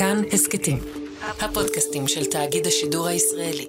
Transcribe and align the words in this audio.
כאן 0.00 0.22
הסכתים, 0.32 0.78
הפודקאסטים 1.40 2.08
של 2.08 2.24
תאגיד 2.24 2.66
השידור 2.66 3.06
הישראלי. 3.06 3.66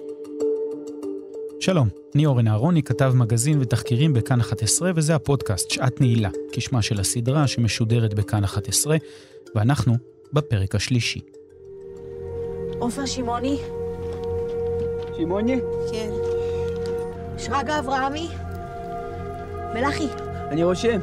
שלום, 1.60 1.88
אני 2.14 2.26
אורן 2.26 2.48
אהרוני, 2.48 2.82
כתב 2.82 3.12
מגזין 3.14 3.58
ותחקירים 3.60 4.12
בכאן 4.12 4.40
11, 4.40 4.92
וזה 4.94 5.14
הפודקאסט 5.14 5.70
שעת 5.70 6.00
נעילה, 6.00 6.28
כשמה 6.52 6.82
של 6.82 7.00
הסדרה 7.00 7.46
שמשודרת 7.46 8.14
בכאן 8.14 8.44
11, 8.44 8.96
ואנחנו 9.54 9.94
בפרק 10.32 10.74
השלישי. 10.74 11.20
עופר 12.78 13.06
שמעוני? 13.06 13.58
שמעוני? 15.16 15.60
כן. 15.92 16.10
שרגא 17.38 17.78
אברהמי? 17.78 18.28
מלאכי? 19.74 20.08
אני 20.50 20.64
רושם. 20.64 21.00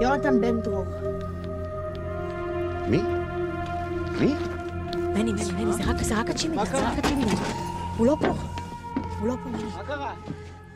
יונתן 0.00 0.40
בן 0.40 0.60
דרור. 0.60 0.84
מני, 5.14 5.32
מני, 5.32 5.52
מני, 5.52 5.72
זה 5.72 5.84
רק, 5.90 6.02
זה 6.02 6.18
רק 6.20 6.30
הצ'ימידן, 6.30 6.56
מה 6.56 6.66
זה? 6.66 6.88
רק 6.88 6.98
הצ'ימידן. 6.98 7.34
הוא 7.96 8.06
לא 8.06 8.16
פה. 8.20 8.34
הוא 9.18 9.28
לא 9.28 9.36
פה, 9.44 9.48
מני. 9.50 9.64
מה 9.64 9.84
קרה? 9.86 10.14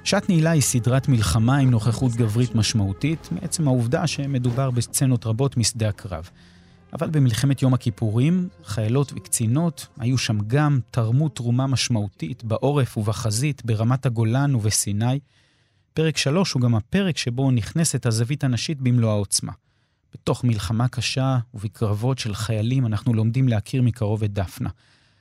שעת 0.05 0.29
נעילה 0.29 0.51
היא 0.51 0.63
סדרת 0.63 1.09
מלחמה 1.09 1.57
עם 1.57 1.71
נוכחות 1.71 2.13
גברית 2.13 2.55
משמעותית, 2.55 3.29
מעצם 3.33 3.69
העובדה 3.69 4.07
שמדובר 4.07 4.71
בסצנות 4.71 5.27
רבות 5.27 5.57
משדה 5.57 5.89
הקרב. 5.89 6.31
אבל 6.93 7.11
במלחמת 7.11 7.63
יום 7.63 7.75
הכיפורים, 7.75 8.49
חיילות 8.65 9.13
וקצינות 9.13 9.87
היו 9.99 10.19
שם 10.19 10.39
גם, 10.47 10.81
תרמו 10.91 11.29
תרומה 11.29 11.67
משמעותית 11.67 12.45
בעורף 12.45 12.99
ובחזית, 12.99 13.65
ברמת 13.65 14.07
הגולן 14.07 14.55
ובסיני. 14.55 15.19
פרק 15.95 16.17
שלוש 16.17 16.53
הוא 16.53 16.63
גם 16.63 16.75
הפרק 16.75 17.19
שבו 17.19 17.51
נכנסת 17.51 18.07
הזווית 18.07 18.45
הנשית 18.45 18.81
במלוא 18.81 19.11
העוצמה. 19.11 19.53
בתוך 20.15 20.45
מלחמה 20.45 20.89
קשה 20.89 21.39
ובקרבות 21.55 22.19
של 22.19 22.35
חיילים 22.35 22.87
אנחנו 22.87 23.15
לומדים 23.15 23.49
להכיר 23.49 23.83
מקרוב 23.83 24.25
את 24.25 24.33
דפנה. 24.33 24.71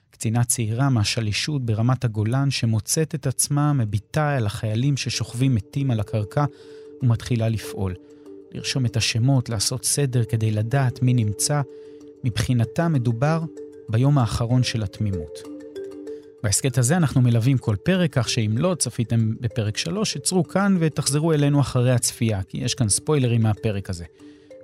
קצינה 0.09 0.43
צעירה 0.43 0.89
מהשלישות 0.89 1.65
ברמת 1.65 2.05
הגולן 2.05 2.51
שמוצאת 2.51 3.15
את 3.15 3.27
עצמה 3.27 3.73
מביטה 3.73 4.37
אל 4.37 4.45
החיילים 4.45 4.97
ששוכבים 4.97 5.55
מתים 5.55 5.91
על 5.91 5.99
הקרקע 5.99 6.45
ומתחילה 7.03 7.49
לפעול. 7.49 7.93
לרשום 8.51 8.85
את 8.85 8.97
השמות, 8.97 9.49
לעשות 9.49 9.85
סדר 9.85 10.23
כדי 10.23 10.51
לדעת 10.51 11.01
מי 11.01 11.13
נמצא. 11.13 11.61
מבחינתה 12.23 12.87
מדובר 12.87 13.43
ביום 13.89 14.17
האחרון 14.17 14.63
של 14.63 14.83
התמימות. 14.83 15.39
בהסכת 16.43 16.77
הזה 16.77 16.97
אנחנו 16.97 17.21
מלווים 17.21 17.57
כל 17.57 17.75
פרק, 17.75 18.13
כך 18.13 18.29
שאם 18.29 18.57
לא 18.57 18.75
צפיתם 18.79 19.33
בפרק 19.41 19.77
3, 19.77 20.17
עצרו 20.17 20.43
כאן 20.43 20.77
ותחזרו 20.79 21.33
אלינו 21.33 21.61
אחרי 21.61 21.91
הצפייה, 21.91 22.43
כי 22.43 22.57
יש 22.57 22.73
כאן 22.73 22.89
ספוילרים 22.89 23.41
מהפרק 23.41 23.89
הזה. 23.89 24.05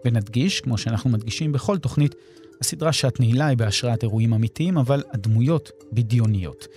ונדגיש, 0.06 0.62
כמו 0.62 0.78
שאנחנו 0.78 1.10
מדגישים 1.10 1.52
בכל 1.52 1.78
תוכנית, 1.78 2.16
הסדרה 2.62 2.94
שעת 2.94 3.20
נעילה 3.20 3.48
היא 3.48 3.58
בהשראת 3.58 4.04
אירועים 4.04 4.34
אמיתיים, 4.34 4.78
אבל 4.78 5.04
הדמויות 5.14 5.72
בדיוניות. 5.94 6.68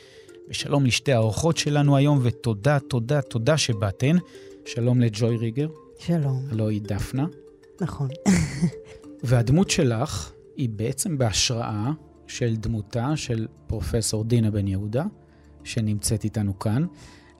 ושלום 0.48 0.86
לשתי 0.86 1.12
האורחות 1.12 1.56
שלנו 1.56 1.96
היום, 1.96 2.18
ותודה, 2.22 2.78
תודה, 2.78 3.22
תודה 3.22 3.58
שבאתן. 3.58 4.16
שלום 4.66 5.00
לג'וי 5.00 5.36
ריגר, 5.36 5.68
שלום. 5.98 6.46
הלוא 6.50 6.68
היא 6.68 6.82
דפנה. 6.82 7.26
נכון. 7.80 8.08
והדמות 9.24 9.70
שלך 9.70 10.32
היא 10.56 10.68
בעצם 10.68 11.18
בהשראה 11.18 11.90
של 12.26 12.56
דמותה 12.56 13.16
של 13.16 13.46
פרופסור 13.66 14.24
דינה 14.24 14.50
בן 14.50 14.68
יהודה, 14.68 15.04
שנמצאת 15.64 16.24
איתנו 16.24 16.58
כאן. 16.58 16.86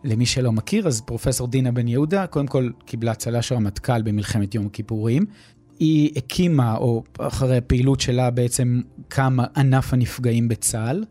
למי 0.04 0.26
שלא 0.26 0.52
מכיר, 0.52 0.86
אז 0.86 1.00
פרופסור 1.00 1.48
דינה 1.48 1.72
בן 1.72 1.88
יהודה, 1.88 2.26
קודם 2.26 2.46
כל 2.46 2.70
קיבלה 2.86 3.14
צל"ש 3.14 3.52
רמטכ"ל 3.52 4.02
במלחמת 4.02 4.54
יום 4.54 4.66
הכיפורים. 4.66 5.26
היא 5.78 6.10
הקימה, 6.16 6.76
או 6.76 7.02
אחרי 7.18 7.56
הפעילות 7.56 8.00
שלה 8.00 8.30
בעצם 8.30 8.80
קם 9.08 9.36
ענף 9.56 9.92
הנפגעים 9.92 10.48
בצה"ל. 10.48 11.04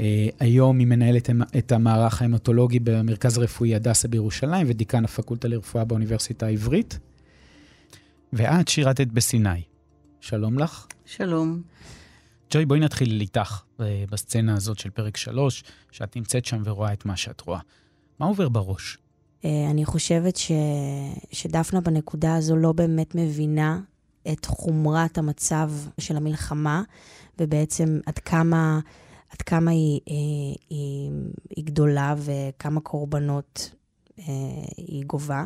אה, 0.00 0.28
היום 0.40 0.78
היא 0.78 0.86
מנהלת 0.86 1.30
את 1.58 1.72
המערך 1.72 2.22
ההמטולוגי 2.22 2.78
במרכז 2.78 3.38
הרפואי 3.38 3.74
הדסה 3.74 4.08
בירושלים 4.08 4.66
ודיקן 4.70 5.04
הפקולטה 5.04 5.48
לרפואה 5.48 5.84
באוניברסיטה 5.84 6.46
העברית. 6.46 6.98
ואת 8.32 8.68
שירתת 8.68 9.06
בסיני. 9.06 9.62
שלום 10.20 10.58
לך. 10.58 10.86
שלום. 11.06 11.62
ג'וי, 12.50 12.66
בואי 12.66 12.80
נתחיל 12.80 13.20
איתך 13.20 13.62
אה, 13.80 14.04
בסצנה 14.10 14.56
הזאת 14.56 14.78
של 14.78 14.90
פרק 14.90 15.16
3, 15.16 15.64
שאת 15.90 16.16
נמצאת 16.16 16.44
שם 16.44 16.62
ורואה 16.64 16.92
את 16.92 17.04
מה 17.04 17.16
שאת 17.16 17.40
רואה. 17.40 17.60
מה 18.18 18.26
עובר 18.26 18.48
בראש? 18.48 18.98
אה, 19.44 19.70
אני 19.70 19.84
חושבת 19.84 20.36
ש... 20.36 20.52
שדפנה 21.32 21.80
בנקודה 21.80 22.34
הזו 22.34 22.56
לא 22.56 22.72
באמת 22.72 23.14
מבינה 23.14 23.80
את 24.32 24.44
חומרת 24.44 25.18
המצב 25.18 25.70
של 25.98 26.16
המלחמה, 26.16 26.82
ובעצם 27.38 28.00
עד 28.06 28.18
כמה, 28.18 28.80
עד 29.30 29.42
כמה 29.42 29.70
היא, 29.70 30.00
היא, 30.06 30.56
היא, 30.70 31.10
היא 31.56 31.64
גדולה 31.64 32.14
וכמה 32.18 32.80
קורבנות 32.80 33.70
אה, 34.18 34.24
היא 34.76 35.04
גובה. 35.06 35.44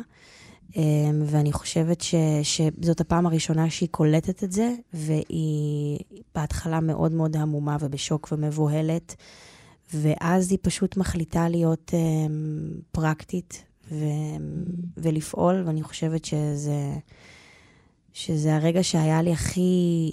אה, 0.76 0.82
ואני 1.24 1.52
חושבת 1.52 2.00
ש, 2.00 2.14
שזאת 2.42 3.00
הפעם 3.00 3.26
הראשונה 3.26 3.70
שהיא 3.70 3.88
קולטת 3.88 4.44
את 4.44 4.52
זה, 4.52 4.74
והיא 4.92 5.98
בהתחלה 6.34 6.80
מאוד 6.80 7.12
מאוד 7.12 7.36
המומה 7.36 7.76
ובשוק 7.80 8.28
ומבוהלת, 8.32 9.16
ואז 9.94 10.50
היא 10.50 10.58
פשוט 10.62 10.96
מחליטה 10.96 11.48
להיות 11.48 11.90
אה, 11.94 11.98
פרקטית 12.92 13.64
ו, 13.90 14.04
ולפעול, 14.96 15.62
ואני 15.66 15.82
חושבת 15.82 16.24
שזה, 16.24 16.92
שזה 18.12 18.56
הרגע 18.56 18.82
שהיה 18.82 19.22
לי 19.22 19.32
הכי 19.32 20.12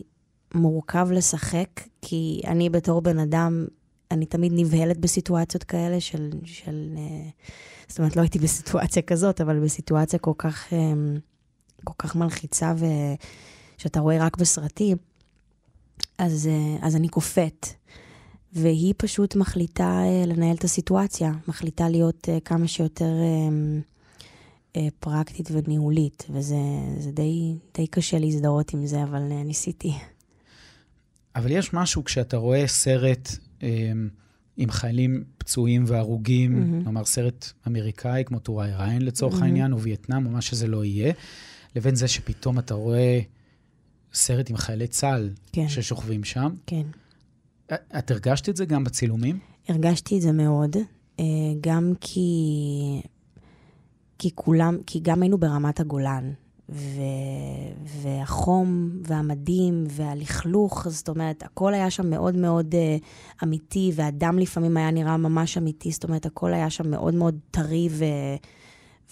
מורכב 0.54 1.08
לשחק, 1.12 1.82
כי 2.02 2.42
אני 2.48 2.70
בתור 2.70 3.02
בן 3.02 3.20
אדם, 3.20 3.66
אני 4.12 4.26
תמיד 4.26 4.52
נבהלת 4.56 4.98
בסיטואציות 4.98 5.64
כאלה 5.64 6.00
של, 6.00 6.30
של 6.44 6.94
אה, 6.98 7.30
זאת 7.88 8.00
אומרת, 8.00 8.16
לא 8.16 8.22
הייתי 8.22 8.40
בסיטואציה 8.40 9.02
כזאת, 9.02 9.42
אבל 9.42 9.60
בסיטואציה 9.60 10.20
כל 10.20 10.34
כך, 10.38 10.74
אה, 10.74 10.94
כל 11.84 11.94
כך 11.98 12.16
מלחיצה, 12.16 12.74
ושאתה 13.78 14.00
רואה 14.00 14.26
רק 14.26 14.38
בסרטים, 14.38 14.98
אז, 16.18 16.48
אה, 16.48 16.88
אז 16.88 16.96
אני 16.96 17.08
קופאת. 17.08 17.68
והיא 18.56 18.94
פשוט 18.98 19.36
מחליטה 19.36 20.02
uh, 20.04 20.28
לנהל 20.28 20.56
את 20.56 20.64
הסיטואציה, 20.64 21.32
מחליטה 21.48 21.90
להיות 21.90 22.28
uh, 22.30 22.42
כמה 22.46 22.68
שיותר 22.68 23.12
uh, 23.12 24.78
uh, 24.78 24.80
פרקטית 25.00 25.50
וניהולית, 25.52 26.26
וזה 26.30 26.56
זה 27.00 27.12
די, 27.12 27.56
די 27.74 27.88
קשה 27.88 28.20
להזדהות 28.20 28.74
עם 28.74 28.86
זה, 28.86 29.04
אבל 29.04 29.22
ניסיתי. 29.46 29.94
אבל 31.36 31.52
יש 31.52 31.74
משהו 31.74 32.04
כשאתה 32.04 32.38
רואה 32.38 32.68
סרט 32.68 33.30
um, 33.60 33.64
עם 34.58 34.72
חיילים 34.72 35.24
פצועים 35.38 35.84
והרוגים, 35.88 36.56
mm-hmm. 36.56 36.86
נאמר 36.86 37.06
סרט 37.06 37.52
אמריקאי 37.68 38.24
כמו 38.26 38.40
טוראי 38.40 38.72
ריין 38.74 39.02
לצורך 39.02 39.40
mm-hmm. 39.40 39.44
העניין, 39.44 39.74
או 39.74 39.82
וייטנאם, 39.82 40.26
או 40.26 40.32
מה 40.32 40.42
שזה 40.42 40.68
לא 40.68 40.86
יהיה, 40.86 41.14
לבין 41.76 41.96
זה 41.96 42.08
שפתאום 42.08 42.60
אתה 42.60 42.74
רואה 42.74 43.20
סרט 44.14 44.50
עם 44.50 44.58
חיילי 44.58 44.88
צה"ל 44.88 45.30
כן. 45.52 45.68
ששוכבים 45.70 46.24
שם. 46.24 46.50
כן. 46.68 46.84
את 47.74 48.12
הרגשת 48.12 48.50
את 48.50 48.56
זה 48.56 48.66
גם 48.66 48.84
בצילומים? 48.84 49.40
הרגשתי 49.70 50.18
את 50.18 50.22
זה 50.22 50.32
מאוד, 50.32 50.76
גם 51.62 51.94
כי, 52.02 52.30
כי 54.20 54.30
כולם, 54.36 54.78
כי 54.86 55.00
גם 55.00 55.22
היינו 55.22 55.38
ברמת 55.38 55.80
הגולן, 55.80 56.32
ו, 56.70 57.02
והחום 57.86 58.90
והמדים 59.02 59.84
והלכלוך, 59.90 60.88
זאת 60.90 61.10
אומרת, 61.10 61.44
הכל 61.44 61.74
היה 61.74 61.90
שם 61.90 62.10
מאוד 62.10 62.36
מאוד 62.36 62.74
uh, 62.74 63.04
אמיתי, 63.44 63.92
והדם 63.96 64.40
לפעמים 64.40 64.78
היה 64.78 64.92
נראה 64.92 65.18
ממש 65.18 65.58
אמיתי, 65.58 65.92
זאת 65.92 66.04
אומרת, 66.04 66.26
הכל 66.26 66.54
היה 66.54 66.70
שם 66.70 66.92
מאוד 66.92 67.14
מאוד 67.14 67.40
טרי 67.52 67.90
ו, 67.92 68.06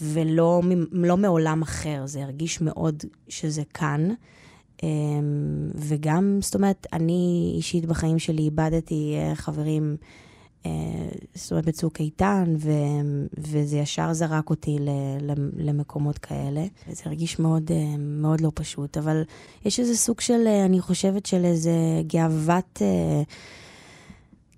ולא 0.02 0.62
לא 0.92 1.18
מעולם 1.18 1.62
אחר, 1.62 2.06
זה 2.06 2.24
הרגיש 2.24 2.62
מאוד 2.62 3.04
שזה 3.28 3.62
כאן. 3.74 4.10
וגם, 5.76 6.38
זאת 6.42 6.56
אומרת, 6.56 6.88
אני 6.94 7.54
אישית 7.56 7.86
בחיים 7.86 8.20
שלי 8.20 8.42
איבדתי 8.42 9.16
חברים, 9.34 9.98
זאת 11.36 11.52
אומרת, 11.52 11.66
בצוק 11.66 12.00
איתן, 12.00 12.56
ו, 12.58 12.72
וזה 13.38 13.78
ישר 13.78 14.14
זרק 14.14 14.50
אותי 14.50 14.78
ל, 14.80 14.90
למקומות 15.58 16.18
כאלה. 16.18 16.66
וזה 16.88 17.02
הרגיש 17.06 17.40
מאוד, 17.40 17.72
מאוד 18.00 18.42
לא 18.42 18.52
פשוט, 18.54 18.98
אבל 18.98 19.24
יש 19.66 19.80
איזה 19.80 19.98
סוג 19.98 20.22
של, 20.22 20.48
אני 20.66 20.82
חושבת, 20.82 21.26
של 21.26 21.46
איזה 21.46 21.72
גאוות... 22.08 22.82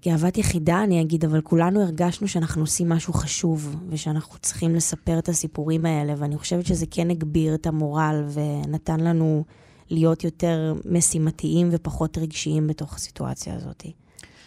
גאוות 0.05 0.37
יחידה, 0.37 0.83
אני 0.83 1.01
אגיד, 1.01 1.25
אבל 1.25 1.41
כולנו 1.41 1.81
הרגשנו 1.81 2.27
שאנחנו 2.27 2.61
עושים 2.61 2.89
משהו 2.89 3.13
חשוב, 3.13 3.75
ושאנחנו 3.89 4.39
צריכים 4.39 4.75
לספר 4.75 5.19
את 5.19 5.29
הסיפורים 5.29 5.85
האלה, 5.85 6.13
ואני 6.17 6.37
חושבת 6.37 6.65
שזה 6.65 6.85
כן 6.91 7.09
הגביר 7.09 7.55
את 7.55 7.67
המורל, 7.67 8.23
ונתן 8.33 8.99
לנו 8.99 9.43
להיות 9.89 10.23
יותר 10.23 10.73
משימתיים 10.85 11.69
ופחות 11.71 12.17
רגשיים 12.17 12.67
בתוך 12.67 12.95
הסיטואציה 12.95 13.55
הזאת. 13.55 13.83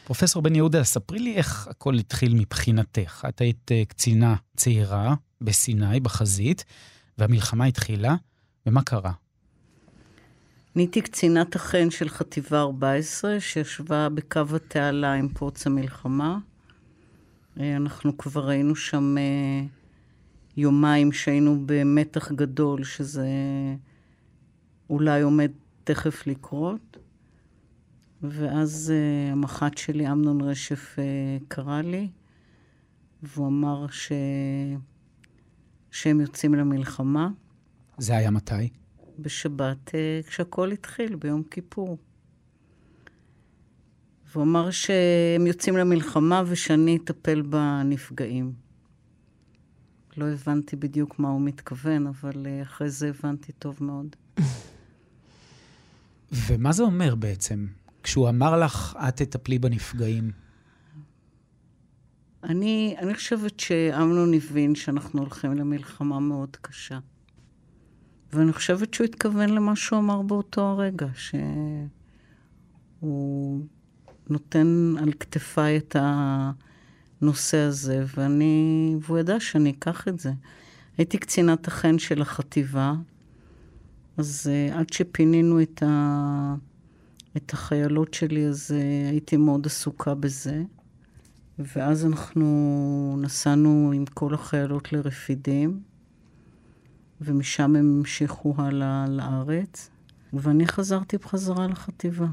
פרופסור 0.05 0.43
בן 0.43 0.55
יהודה, 0.55 0.85
ספרי 0.85 1.19
לי 1.19 1.37
איך 1.37 1.69
הכל 1.69 1.95
התחיל 1.95 2.35
מבחינתך. 2.35 3.27
את 3.29 3.41
היית 3.41 3.71
uh, 3.71 3.89
קצינה 3.89 4.35
צעירה 4.57 5.15
בסיני, 5.41 6.01
בחזית, 6.01 6.65
והמלחמה 7.19 7.65
התחילה, 7.65 8.15
ומה 8.67 8.83
קרה? 8.83 9.13
אני 10.77 10.83
הייתי 10.83 11.01
קצינת 11.01 11.57
החן 11.57 11.91
של 11.91 12.09
חטיבה 12.09 12.61
14, 12.61 13.41
שישבה 13.41 14.09
בקו 14.09 14.41
התעלה 14.57 15.13
עם 15.13 15.29
פרוץ 15.29 15.67
המלחמה. 15.67 16.39
אה, 17.61 17.77
אנחנו 17.77 18.19
כבר 18.19 18.49
היינו 18.49 18.77
שם 18.77 19.19
אה, 19.19 19.67
יומיים 20.57 21.13
שהיינו 21.13 21.63
במתח 21.67 22.33
גדול, 22.33 22.85
שזה 22.85 23.27
אולי 24.91 25.23
עומד 25.23 25.51
תכף 25.85 26.27
לקרות. 26.27 26.97
ואז 28.23 28.93
uh, 28.93 29.33
המח"ט 29.33 29.79
שלי, 29.79 30.13
אמנון 30.13 30.41
רשף, 30.41 30.97
uh, 30.97 31.45
קרא 31.49 31.81
לי, 31.81 32.09
והוא 33.23 33.47
אמר 33.47 33.87
ש... 33.91 34.13
שהם 35.91 36.21
יוצאים 36.21 36.55
למלחמה. 36.55 37.31
זה 37.99 38.17
היה 38.17 38.31
מתי? 38.31 38.69
בשבת, 39.19 39.89
uh, 39.89 40.29
כשהכול 40.29 40.73
התחיל, 40.73 41.17
ביום 41.17 41.43
כיפור. 41.43 41.99
והוא 44.33 44.45
אמר 44.45 44.71
שהם 44.71 45.47
יוצאים 45.47 45.77
למלחמה 45.77 46.43
ושאני 46.47 46.97
אטפל 46.97 47.43
בנפגעים. 47.43 48.53
לא 50.17 50.27
הבנתי 50.29 50.77
בדיוק 50.77 51.19
מה 51.19 51.29
הוא 51.29 51.41
מתכוון, 51.41 52.07
אבל 52.07 52.47
uh, 52.47 52.63
אחרי 52.63 52.91
זה 52.91 53.09
הבנתי 53.09 53.53
טוב 53.53 53.77
מאוד. 53.81 54.17
ומה 56.33 56.73
זה 56.73 56.83
אומר 56.83 57.15
בעצם? 57.15 57.67
כשהוא 58.03 58.29
אמר 58.29 58.61
לך, 58.61 58.97
את 59.09 59.17
תטפלי 59.17 59.59
בנפגעים? 59.59 60.31
אני, 62.45 62.97
אני 62.99 63.15
חושבת 63.15 63.61
שאמנון 63.61 64.35
הבין 64.35 64.75
שאנחנו 64.75 65.21
הולכים 65.21 65.53
למלחמה 65.53 66.21
מאוד 66.21 66.57
קשה. 66.61 66.99
ואני 68.33 68.53
חושבת 68.53 68.95
שהוא 68.95 69.05
התכוון 69.05 69.49
למה 69.51 69.77
שהוא 69.77 69.99
אמר 69.99 70.23
באותו 70.23 70.61
הרגע, 70.61 71.07
שהוא 71.15 71.89
נותן 74.31 74.95
על 74.99 75.13
כתפיי 75.21 75.77
את 75.77 75.97
הנושא 75.99 77.57
הזה, 77.57 78.05
ואני, 78.17 78.95
והוא 79.01 79.19
ידע 79.19 79.41
שאני 79.41 79.71
אקח 79.71 80.09
את 80.09 80.21
זה. 80.21 80.33
הייתי 80.99 81.19
קצינת 81.19 81.69
החן 81.69 81.99
של 81.99 82.23
החטיבה, 82.23 82.95
אז 84.19 84.51
uh, 84.51 84.75
עד 84.75 84.93
שפינינו 84.93 85.63
את, 85.63 85.83
ה... 85.83 86.55
את 87.37 87.53
החיילות 87.53 88.15
שלי, 88.15 88.47
אז 88.47 88.71
uh, 88.71 89.11
הייתי 89.11 89.37
מאוד 89.37 89.67
עסוקה 89.67 90.15
בזה. 90.15 90.63
ואז 91.59 92.07
אנחנו 92.07 93.19
נסענו 93.23 93.93
עם 93.95 94.05
כל 94.07 94.35
החיילות 94.35 94.93
לרפידים, 94.93 95.81
ומשם 97.21 97.77
הם 97.77 97.99
המשיכו 97.99 98.55
הלאה 98.59 99.07
לארץ, 99.09 99.91
ואני 100.33 100.67
חזרתי 100.67 101.19
בחזרה 101.19 101.67
לחטיבה. 101.67 102.27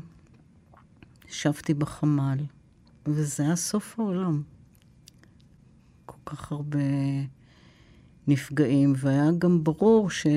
ישבתי 1.29 1.73
בחמ"ל, 1.73 2.39
וזה 3.07 3.43
היה 3.43 3.55
סוף 3.55 3.99
העולם. 3.99 4.41
כל 6.05 6.17
כך 6.25 6.51
הרבה 6.51 6.79
נפגעים, 8.27 8.93
והיה 8.97 9.31
גם 9.37 9.63
ברור 9.63 10.09
ש... 10.09 10.27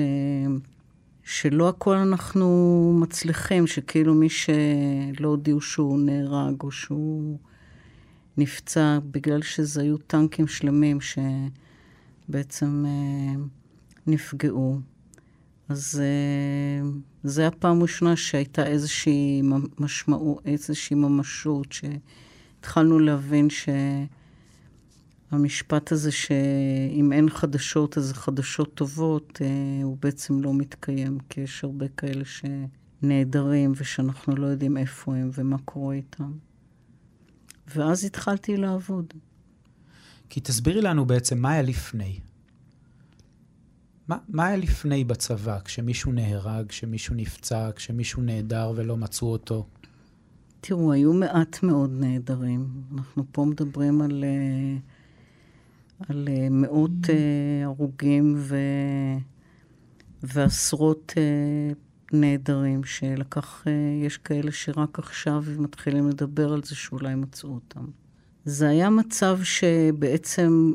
שלא 1.31 1.69
הכל 1.69 1.95
אנחנו 1.95 2.97
מצליחים, 3.01 3.67
שכאילו 3.67 4.13
מי 4.13 4.29
שלא 4.29 5.27
הודיעו 5.27 5.61
שהוא 5.61 5.99
נהרג 5.99 6.61
או 6.61 6.71
שהוא 6.71 7.37
נפצע, 8.37 8.99
בגלל 9.11 9.41
שזה 9.41 9.81
היו 9.81 9.97
טנקים 9.97 10.47
שלמים 10.47 10.97
שבעצם 12.27 12.85
אה, 12.87 13.41
נפגעו. 14.07 14.79
אז 15.69 16.01
אה, 16.03 16.89
זו 17.23 17.41
הפעם 17.41 17.79
הראשונה 17.79 18.15
שהייתה 18.15 18.67
איזושהי 18.67 19.41
משמעות, 19.79 20.41
איזושהי 20.45 20.95
ממשות, 20.95 21.67
שהתחלנו 21.71 22.99
להבין 22.99 23.49
ש... 23.49 23.69
המשפט 25.31 25.91
הזה 25.91 26.11
שאם 26.11 27.13
אין 27.13 27.29
חדשות 27.29 27.97
אז 27.97 28.13
חדשות 28.13 28.73
טובות, 28.73 29.41
אה, 29.41 29.83
הוא 29.83 29.97
בעצם 30.01 30.41
לא 30.41 30.53
מתקיים, 30.53 31.17
כי 31.29 31.41
יש 31.41 31.63
הרבה 31.63 31.87
כאלה 31.87 32.23
שנעדרים 32.25 33.73
ושאנחנו 33.75 34.35
לא 34.35 34.47
יודעים 34.47 34.77
איפה 34.77 35.15
הם 35.15 35.29
ומה 35.33 35.57
קורה 35.65 35.95
איתם. 35.95 36.31
ואז 37.75 38.05
התחלתי 38.05 38.57
לעבוד. 38.57 39.13
כי 40.29 40.39
תסבירי 40.39 40.81
לנו 40.81 41.05
בעצם 41.05 41.37
מה 41.37 41.51
היה 41.51 41.61
לפני. 41.61 42.19
מה, 44.07 44.17
מה 44.29 44.47
היה 44.47 44.57
לפני 44.57 45.03
בצבא, 45.03 45.59
כשמישהו 45.59 46.11
נהרג, 46.11 46.67
כשמישהו 46.67 47.15
נפצע, 47.15 47.69
כשמישהו 47.75 48.21
נעדר 48.21 48.73
ולא 48.75 48.97
מצאו 48.97 49.27
אותו? 49.27 49.67
תראו, 50.61 50.91
היו 50.91 51.13
מעט 51.13 51.63
מאוד 51.63 51.91
נעדרים. 51.99 52.83
אנחנו 52.93 53.23
פה 53.31 53.45
מדברים 53.45 54.01
על... 54.01 54.23
Uh, 54.23 54.88
על 56.07 56.27
uh, 56.27 56.49
מאות 56.49 57.05
uh, 57.05 57.09
הרוגים 57.65 58.33
ו... 58.37 58.57
ועשרות 60.23 61.13
uh, 61.15 61.75
נעדרים, 62.13 62.83
שלקח, 62.83 63.65
יש 64.05 64.17
כאלה 64.17 64.51
שרק 64.51 64.99
עכשיו 64.99 65.43
מתחילים 65.57 66.09
לדבר 66.09 66.53
על 66.53 66.63
זה 66.63 66.75
שאולי 66.75 67.15
מצאו 67.15 67.49
אותם. 67.49 67.85
זה 68.45 68.69
היה 68.69 68.89
מצב 68.89 69.39
שבעצם 69.43 70.73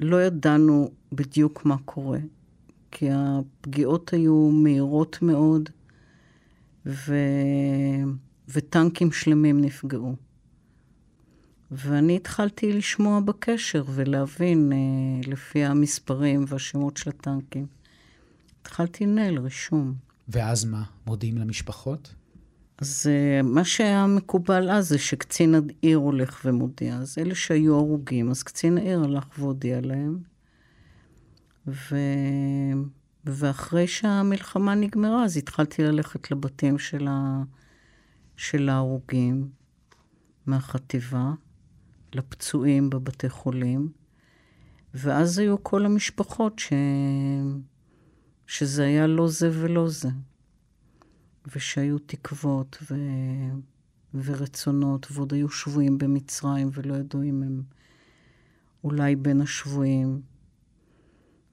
לא 0.00 0.22
ידענו 0.22 0.90
בדיוק 1.12 1.64
מה 1.64 1.76
קורה, 1.84 2.18
כי 2.90 3.08
הפגיעות 3.12 4.12
היו 4.12 4.50
מהירות 4.52 5.18
מאוד, 5.22 5.70
ו... 6.86 7.14
וטנקים 8.48 9.12
שלמים 9.12 9.60
נפגעו. 9.60 10.14
ואני 11.70 12.16
התחלתי 12.16 12.72
לשמוע 12.72 13.20
בקשר 13.20 13.84
ולהבין 13.88 14.72
אה, 14.72 15.30
לפי 15.30 15.64
המספרים 15.64 16.44
והשמות 16.48 16.96
של 16.96 17.10
הטנקים. 17.10 17.66
התחלתי 18.60 19.06
לנהל 19.06 19.38
רישום. 19.38 19.94
ואז 20.28 20.64
מה? 20.64 20.82
מודיעים 21.06 21.38
למשפחות? 21.38 22.14
אז 22.78 23.06
אה, 23.08 23.42
מה 23.42 23.64
שהיה 23.64 24.06
מקובל 24.06 24.70
אז 24.70 24.88
זה 24.88 24.98
שקצין 24.98 25.54
העיר 25.54 25.98
הולך 25.98 26.42
ומודיע. 26.44 26.96
אז 26.96 27.18
אלה 27.18 27.34
שהיו 27.34 27.74
הרוגים, 27.74 28.30
אז 28.30 28.42
קצין 28.42 28.78
העיר 28.78 29.04
הלך 29.04 29.24
והודיע 29.38 29.80
להם. 29.80 30.18
ו... 31.66 31.96
ואחרי 33.26 33.86
שהמלחמה 33.86 34.74
נגמרה, 34.74 35.24
אז 35.24 35.36
התחלתי 35.36 35.82
ללכת 35.82 36.30
לבתים 36.30 36.78
של, 36.78 37.06
ה... 37.10 37.42
של 38.36 38.68
ההרוגים 38.68 39.48
מהחטיבה. 40.46 41.32
לפצועים 42.14 42.90
בבתי 42.90 43.28
חולים, 43.28 43.88
ואז 44.94 45.38
היו 45.38 45.62
כל 45.62 45.86
המשפחות 45.86 46.58
ש... 46.58 46.72
שזה 48.46 48.84
היה 48.84 49.06
לא 49.06 49.28
זה 49.28 49.50
ולא 49.52 49.88
זה, 49.88 50.08
ושהיו 51.54 51.98
תקוות 51.98 52.78
ו... 52.90 52.94
ורצונות, 54.14 55.06
ועוד 55.10 55.32
היו 55.32 55.50
שבויים 55.50 55.98
במצרים 55.98 56.70
ולא 56.72 56.94
ידעו 56.94 57.22
אם 57.22 57.42
הם 57.42 57.62
אולי 58.84 59.16
בין 59.16 59.40
השבויים. 59.40 60.20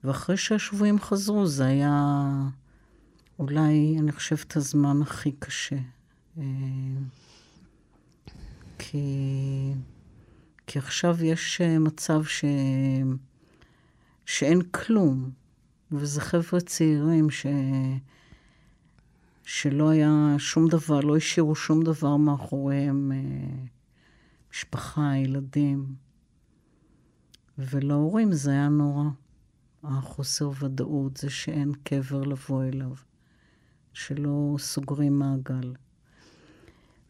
ואחרי 0.04 0.36
שהשבויים 0.36 1.00
חזרו, 1.00 1.46
זה 1.46 1.66
היה 1.66 2.28
אולי, 3.38 3.96
אני 3.98 4.12
חושבת, 4.12 4.56
הזמן 4.56 5.02
הכי 5.02 5.32
קשה. 5.32 5.76
אה, 6.38 6.42
כי... 8.78 9.72
כי 10.72 10.78
עכשיו 10.78 11.24
יש 11.24 11.60
אה, 11.60 11.78
מצב 11.78 12.24
ש... 12.24 12.44
שאין 14.26 14.62
כלום, 14.62 15.30
וזה 15.92 16.20
חבר'ה 16.20 16.60
צעירים 16.60 17.30
ש... 17.30 17.46
שלא 19.44 19.90
היה 19.90 20.34
שום 20.38 20.68
דבר, 20.68 21.00
לא 21.00 21.16
השאירו 21.16 21.54
שום 21.54 21.82
דבר 21.82 22.16
מאחוריהם, 22.16 23.12
אה, 23.12 23.64
משפחה, 24.52 25.16
ילדים. 25.16 25.94
ולהורים 27.58 28.32
זה 28.32 28.50
היה 28.50 28.68
נורא. 28.68 29.04
החוסר 29.84 30.50
ודאות, 30.60 31.16
זה 31.16 31.30
שאין 31.30 31.72
קבר 31.82 32.22
לבוא 32.22 32.64
אליו, 32.64 32.92
שלא 33.92 34.56
סוגרים 34.58 35.18
מעגל. 35.18 35.72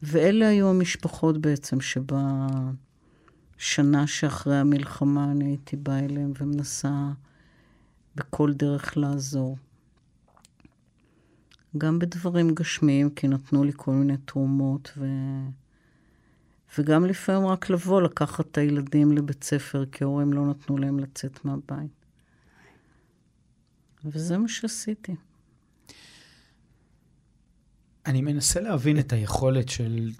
ואלה 0.03 0.49
היו 0.49 0.71
המשפחות 0.71 1.39
בעצם 1.39 1.81
שבה... 1.81 2.47
שנה 3.63 4.07
שאחרי 4.07 4.57
המלחמה 4.57 5.31
אני 5.31 5.45
הייתי 5.45 5.77
באה 5.77 5.99
אליהם 5.99 6.33
ומנסה 6.39 7.11
בכל 8.17 8.53
דרך 8.53 8.97
לעזור. 8.97 9.57
גם 11.79 11.99
בדברים 11.99 12.55
גשמיים, 12.55 13.11
כי 13.11 13.29
נתנו 13.29 13.65
לי 13.65 13.73
כל 13.77 13.91
מיני 13.91 14.17
תרומות, 14.17 14.93
ו... 14.97 15.07
וגם 16.79 17.07
לפעמים 17.07 17.47
רק 17.47 17.71
לבוא, 17.71 18.03
לקחת 18.03 18.47
את 18.51 18.59
הילדים 18.59 19.13
לבית 19.13 19.45
ספר, 19.45 19.85
כי 19.93 20.05
ההורים 20.05 20.33
לא 20.33 20.47
נתנו 20.47 20.79
להם 20.79 20.99
לצאת 20.99 21.45
מהבית. 21.45 22.07
וזה 24.05 24.39
מה 24.39 24.49
שעשיתי. 24.49 25.15
אני 28.07 28.21
מנסה 28.21 28.61
להבין 28.61 28.99
את 28.99 29.13
היכולת 29.13 29.69
של 29.69 30.11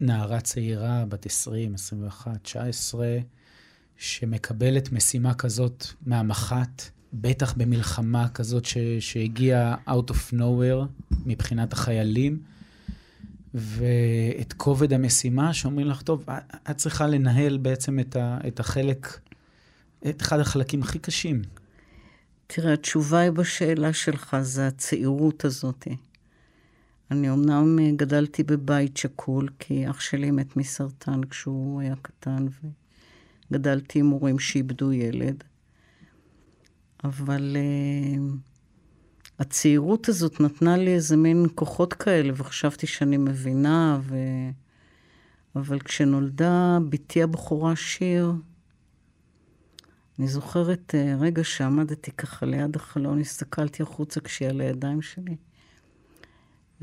נערה 0.00 0.40
צעירה, 0.40 1.04
בת 1.08 1.26
20, 1.26 1.74
21, 1.74 2.42
19, 2.42 3.18
שמקבלת 3.96 4.92
משימה 4.92 5.34
כזאת 5.34 5.84
מהמח"ט, 6.06 6.82
בטח 7.12 7.52
במלחמה 7.52 8.28
כזאת 8.28 8.64
ש, 8.64 8.78
שהגיעה 9.00 9.76
out 9.88 10.10
of 10.10 10.34
nowhere 10.34 11.06
מבחינת 11.26 11.72
החיילים, 11.72 12.38
ואת 13.54 14.52
כובד 14.52 14.92
המשימה 14.92 15.54
שאומרים 15.54 15.86
לך, 15.86 16.02
טוב, 16.02 16.24
את 16.70 16.76
צריכה 16.76 17.06
לנהל 17.06 17.56
בעצם 17.56 18.00
את, 18.00 18.16
ה, 18.16 18.38
את 18.48 18.60
החלק, 18.60 19.18
את 20.08 20.22
אחד 20.22 20.40
החלקים 20.40 20.82
הכי 20.82 20.98
קשים. 20.98 21.42
תראה, 22.46 22.72
התשובה 22.72 23.18
היא 23.18 23.30
בשאלה 23.30 23.92
שלך, 23.92 24.36
זה 24.42 24.66
הצעירות 24.66 25.44
הזאת. 25.44 25.88
אני 27.10 27.30
אמנם 27.30 27.96
גדלתי 27.96 28.42
בבית 28.42 28.96
שכול, 28.96 29.48
כי 29.58 29.90
אח 29.90 30.00
שלי 30.00 30.30
מת 30.30 30.56
מסרטן 30.56 31.24
כשהוא 31.24 31.80
היה 31.80 31.94
קטן, 32.02 32.46
וגדלתי 33.50 33.98
עם 33.98 34.06
הורים 34.06 34.38
שאיבדו 34.38 34.92
ילד. 34.92 35.44
אבל 37.04 37.56
uh, 37.56 38.20
הצעירות 39.38 40.08
הזאת 40.08 40.40
נתנה 40.40 40.76
לי 40.76 40.94
איזה 40.94 41.16
מין 41.16 41.46
כוחות 41.54 41.94
כאלה, 41.94 42.32
וחשבתי 42.36 42.86
שאני 42.86 43.16
מבינה, 43.16 44.00
ו... 44.02 44.16
אבל 45.56 45.80
כשנולדה 45.80 46.78
בתי 46.88 47.22
הבכורה 47.22 47.76
שיר, 47.76 48.32
אני 50.18 50.28
זוכרת 50.28 50.94
uh, 50.94 51.22
רגע 51.22 51.44
שעמדתי 51.44 52.12
ככה 52.12 52.46
ליד 52.46 52.76
החלון, 52.76 53.20
הסתכלתי 53.20 53.82
החוצה 53.82 54.20
כשהיא 54.20 54.48
על 54.48 54.60
הידיים 54.60 55.02
שלי, 55.02 55.36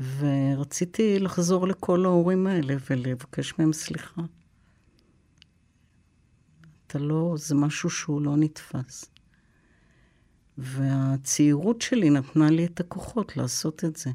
ורציתי 0.00 1.18
לחזור 1.18 1.68
לכל 1.68 2.04
ההורים 2.04 2.46
האלה 2.46 2.74
ולבקש 2.90 3.58
מהם 3.58 3.72
סליחה. 3.72 4.22
אתה 6.86 6.98
לא, 6.98 7.34
זה 7.38 7.54
משהו 7.54 7.90
שהוא 7.90 8.22
לא 8.22 8.36
נתפס. 8.36 9.04
והצעירות 10.58 11.82
שלי 11.82 12.10
נתנה 12.10 12.50
לי 12.50 12.64
את 12.66 12.80
הכוחות 12.80 13.36
לעשות 13.36 13.84
את 13.84 13.96
זה. 13.96 14.10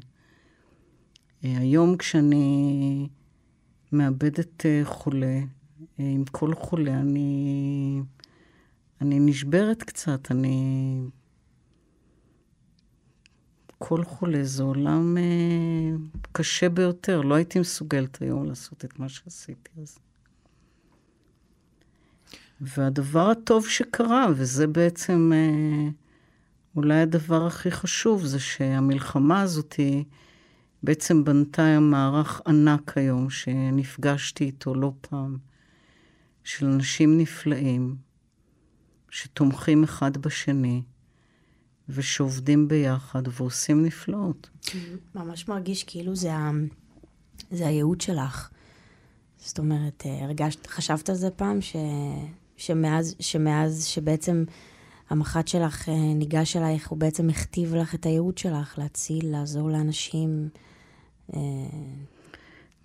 אה, 1.44 1.58
היום 1.58 1.96
כשאני 1.96 3.08
מאבדת 3.92 4.66
אה, 4.66 4.80
חולה, 4.84 5.38
אה, 6.00 6.04
עם 6.04 6.24
כל 6.24 6.54
חולה, 6.54 7.00
אני, 7.00 8.00
אני 9.00 9.20
נשברת 9.20 9.82
קצת, 9.82 10.30
אני... 10.30 10.98
כל 13.84 14.04
חולה 14.04 14.44
זה 14.44 14.62
עולם 14.62 15.18
אה, 15.18 15.96
קשה 16.32 16.68
ביותר. 16.68 17.20
לא 17.20 17.34
הייתי 17.34 17.60
מסוגלת 17.60 18.22
היום 18.22 18.44
לעשות 18.44 18.84
את 18.84 18.98
מה 18.98 19.08
שעשיתי 19.08 19.70
אז. 19.82 19.98
והדבר 22.60 23.30
הטוב 23.30 23.66
שקרה, 23.66 24.26
וזה 24.36 24.66
בעצם 24.66 25.30
אה, 25.34 25.88
אולי 26.76 27.00
הדבר 27.00 27.46
הכי 27.46 27.70
חשוב, 27.70 28.24
זה 28.24 28.40
שהמלחמה 28.40 29.40
הזאת 29.40 29.74
בעצם 30.82 31.24
בנתה 31.24 31.80
מערך 31.80 32.40
ענק 32.46 32.98
היום, 32.98 33.30
שנפגשתי 33.30 34.44
איתו 34.44 34.74
לא 34.74 34.92
פעם, 35.00 35.36
של 36.44 36.66
אנשים 36.66 37.18
נפלאים, 37.18 37.96
שתומכים 39.10 39.84
אחד 39.84 40.16
בשני, 40.16 40.82
ושעובדים 41.88 42.68
ביחד 42.68 43.22
ועושים 43.28 43.82
נפלאות. 43.82 44.50
ממש 45.14 45.48
מרגיש 45.48 45.84
כאילו 45.84 46.16
זה, 46.16 46.34
ה... 46.34 46.50
זה 47.50 47.66
הייעוד 47.66 48.00
שלך. 48.00 48.48
זאת 49.38 49.58
אומרת, 49.58 50.02
אה, 50.06 50.24
הרגשת, 50.24 50.66
חשבת 50.66 51.08
על 51.08 51.14
זה 51.14 51.30
פעם, 51.30 51.60
ש... 51.60 51.76
שמאז, 52.56 53.14
שמאז 53.20 53.84
שבעצם 53.84 54.44
המח"ט 55.10 55.48
שלך 55.48 55.88
אה, 55.88 56.14
ניגש 56.14 56.56
אלייך, 56.56 56.88
הוא 56.88 56.98
בעצם 56.98 57.30
הכתיב 57.30 57.74
לך 57.74 57.94
את 57.94 58.06
הייעוד 58.06 58.38
שלך, 58.38 58.78
להציל, 58.78 59.32
לעזור 59.32 59.70
לאנשים. 59.70 60.48
אה, 61.34 61.40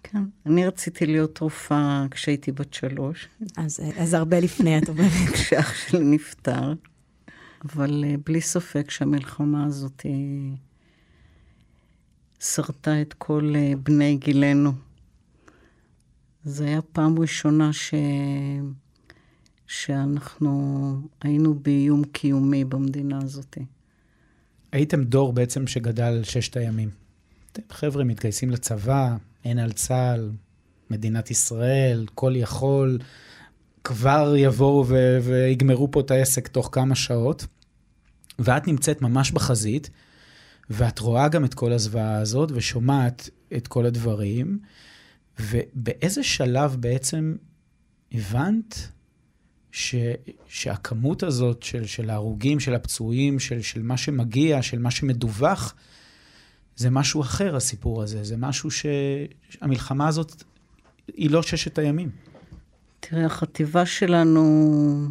כן, 0.03 0.23
אני 0.45 0.65
רציתי 0.65 1.05
להיות 1.05 1.39
רופאה 1.39 2.05
כשהייתי 2.11 2.51
בת 2.51 2.73
שלוש. 2.73 3.27
אז, 3.57 3.79
אז 3.97 4.13
הרבה 4.13 4.39
לפני, 4.39 4.77
את 4.77 4.89
אומרת. 4.89 5.11
כשאח 5.33 5.73
שלי 5.73 5.99
נפטר. 6.03 6.73
אבל 7.67 8.03
אה, 8.07 8.15
בלי 8.25 8.41
ספק 8.41 8.91
שהמלחמה 8.91 9.65
הזאת 9.65 10.05
שרטה 12.39 13.01
את 13.01 13.13
כל 13.13 13.53
בני 13.83 14.17
גילנו. 14.17 14.71
זו 16.43 16.63
הייתה 16.63 16.81
פעם 16.81 17.19
ראשונה 17.19 17.73
ש... 17.73 17.93
שאנחנו 19.67 20.93
היינו 21.21 21.53
באיום 21.53 22.03
קיומי 22.03 22.65
במדינה 22.65 23.19
הזאת. 23.21 23.57
הייתם 24.71 25.03
דור 25.03 25.33
בעצם 25.33 25.67
שגדל 25.67 26.23
ששת 26.23 26.57
הימים. 26.57 26.89
אתם 27.51 27.61
חבר'ה 27.69 28.03
מתגייסים 28.03 28.49
לצבא, 28.49 29.15
אין 29.45 29.59
על 29.59 29.71
צה"ל, 29.71 30.31
מדינת 30.89 31.31
ישראל, 31.31 32.05
כל 32.15 32.33
יכול, 32.35 32.99
כבר 33.83 34.33
יבואו 34.37 34.85
ו- 34.87 35.17
ויגמרו 35.23 35.91
פה 35.91 35.99
את 35.99 36.11
העסק 36.11 36.47
תוך 36.47 36.69
כמה 36.71 36.95
שעות, 36.95 37.45
ואת 38.39 38.67
נמצאת 38.67 39.01
ממש 39.01 39.31
בחזית, 39.31 39.89
ואת 40.69 40.99
רואה 40.99 41.27
גם 41.27 41.45
את 41.45 41.53
כל 41.53 41.73
הזוועה 41.73 42.17
הזאת 42.17 42.51
ושומעת 42.53 43.29
את 43.57 43.67
כל 43.67 43.85
הדברים, 43.85 44.59
ובאיזה 45.39 46.23
שלב 46.23 46.75
בעצם 46.79 47.35
הבנת 48.11 48.89
ש, 49.71 49.95
שהכמות 50.47 51.23
הזאת 51.23 51.63
של, 51.63 51.85
של 51.85 52.09
ההרוגים, 52.09 52.59
של 52.59 52.75
הפצועים, 52.75 53.39
של, 53.39 53.61
של 53.61 53.83
מה 53.83 53.97
שמגיע, 53.97 54.61
של 54.61 54.79
מה 54.79 54.91
שמדווח, 54.91 55.75
זה 56.75 56.89
משהו 56.89 57.21
אחר, 57.21 57.55
הסיפור 57.55 58.03
הזה. 58.03 58.23
זה 58.23 58.37
משהו 58.37 58.69
שהמלחמה 58.71 60.07
הזאת 60.07 60.43
היא 61.07 61.29
לא 61.29 61.43
ששת 61.43 61.77
הימים. 61.77 62.09
תראה, 62.99 63.25
החטיבה 63.25 63.85
שלנו 63.85 65.07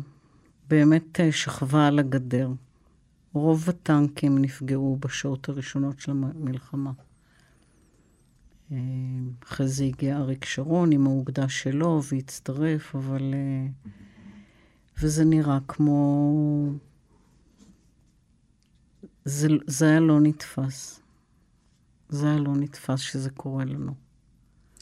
באמת 0.69 1.21
אה, 1.21 1.33
שכבה 1.33 1.87
על 1.87 1.99
הגדר. 1.99 2.49
רוב 3.37 3.69
הטנקים 3.69 4.39
נפגעו 4.39 4.99
בשעות 5.01 5.49
הראשונות 5.49 6.01
של 6.01 6.11
המלחמה. 6.11 6.93
אה, 8.73 8.77
אחרי 9.43 9.69
זה 9.69 9.85
הגיע 9.85 10.17
אריק 10.17 10.45
שרון 10.45 10.93
עם 10.93 11.07
האוגדה 11.07 11.49
שלו 11.49 12.01
והצטרף, 12.13 12.97
אבל... 12.97 13.35
Uh, 13.35 13.89
וזה 15.03 15.25
נראה 15.25 15.59
כמו... 15.69 16.33
זה, 19.25 19.49
זה 19.67 19.89
היה 19.89 20.01
לא 20.01 20.21
נתפס. 20.21 21.01
זה 22.09 22.27
היה 22.27 22.39
לא 22.39 22.57
נתפס 22.57 23.01
שזה 23.01 23.31
קורה 23.31 23.65
לנו. 23.65 23.93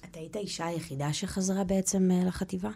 את 0.04 0.16
היית 0.16 0.36
האישה 0.36 0.66
היחידה 0.66 1.12
שחזרה 1.12 1.64
בעצם 1.64 2.10
אה, 2.10 2.24
לחטיבה? 2.24 2.70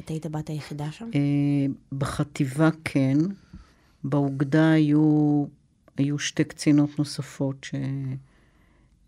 את 0.00 0.08
היית 0.08 0.26
הבת 0.26 0.48
היחידה 0.48 0.92
שם? 0.92 1.10
אה, 1.14 1.66
בחטיבה 1.92 2.70
כן. 2.84 3.18
באוגדה 4.04 4.70
היו, 4.72 5.44
היו 5.96 6.18
שתי 6.18 6.44
קצינות 6.44 6.98
נוספות, 6.98 7.66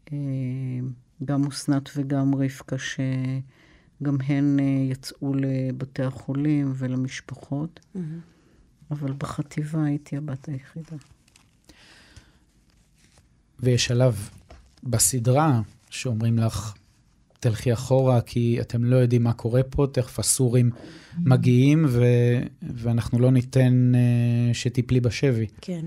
שגם 0.06 1.42
אה, 1.42 1.48
אסנת 1.48 1.90
וגם 1.96 2.34
רבקה, 2.34 2.78
ש... 2.78 3.00
גם 4.02 4.16
הן 4.26 4.56
אה, 4.60 4.64
יצאו 4.64 5.34
לבתי 5.34 6.02
החולים 6.02 6.72
ולמשפחות, 6.76 7.80
mm-hmm. 7.80 7.98
אבל 8.90 9.12
בחטיבה 9.12 9.84
הייתי 9.84 10.16
הבת 10.16 10.48
היחידה. 10.48 10.96
ויש 13.60 13.84
שלב 13.84 14.30
בסדרה 14.82 15.60
שאומרים 15.90 16.38
לך, 16.38 16.74
תלכי 17.40 17.72
אחורה, 17.72 18.20
כי 18.20 18.58
אתם 18.60 18.84
לא 18.84 18.96
יודעים 18.96 19.22
מה 19.22 19.32
קורה 19.32 19.62
פה, 19.62 19.86
תכף 19.92 20.18
הסורים 20.18 20.70
מגיעים, 21.18 21.86
ו- 21.88 22.40
ואנחנו 22.62 23.18
לא 23.18 23.30
ניתן 23.30 23.92
uh, 23.94 24.54
שתיפלי 24.54 25.00
בשבי. 25.00 25.46
כן. 25.60 25.86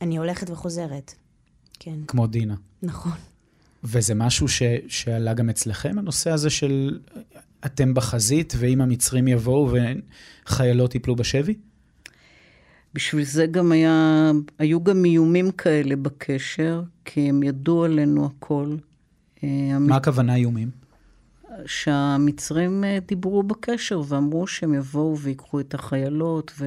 אני 0.00 0.16
הולכת 0.16 0.50
וחוזרת. 0.50 1.14
כן. 1.80 1.96
כמו 2.06 2.26
דינה. 2.26 2.54
נכון. 2.82 3.12
וזה 3.84 4.14
משהו 4.14 4.48
ש, 4.48 4.62
שעלה 4.88 5.34
גם 5.34 5.50
אצלכם, 5.50 5.98
הנושא 5.98 6.30
הזה 6.30 6.50
של 6.50 6.98
אתם 7.66 7.94
בחזית, 7.94 8.54
ואם 8.58 8.80
המצרים 8.80 9.28
יבואו 9.28 9.70
וחיילות 10.46 10.94
ייפלו 10.94 11.16
בשבי? 11.16 11.54
בשביל 12.94 13.24
זה 13.24 13.46
גם 13.46 13.72
היה, 13.72 14.30
היו 14.58 14.84
גם 14.84 15.04
איומים 15.04 15.50
כאלה 15.50 15.96
בקשר, 15.96 16.82
כי 17.04 17.28
הם 17.28 17.42
ידעו 17.42 17.84
עלינו 17.84 18.26
הכל. 18.26 18.76
אה, 19.44 19.78
מה 19.78 19.96
הכוונה 19.96 20.34
איומים? 20.34 20.70
שהמצרים 21.66 22.84
אה, 22.84 22.98
דיברו 23.06 23.42
בקשר 23.42 24.02
ואמרו 24.08 24.46
שהם 24.46 24.74
יבואו 24.74 25.18
ויקחו 25.18 25.60
את 25.60 25.74
החיילות 25.74 26.52
ו... 26.58 26.66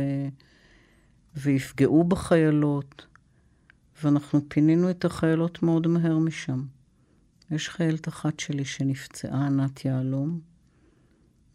ויפגעו 1.36 2.04
בחיילות. 2.04 3.06
ואנחנו 4.04 4.42
פינינו 4.48 4.90
את 4.90 5.06
החיילות 5.06 5.64
מאוד 5.64 5.88
מהר 5.88 6.18
משם. 6.18 6.66
יש 7.52 7.70
חיילת 7.70 8.08
אחת 8.08 8.40
שלי 8.40 8.66
שנפצעה, 8.66 9.46
ענת 9.46 9.86
יהלום, 9.86 10.40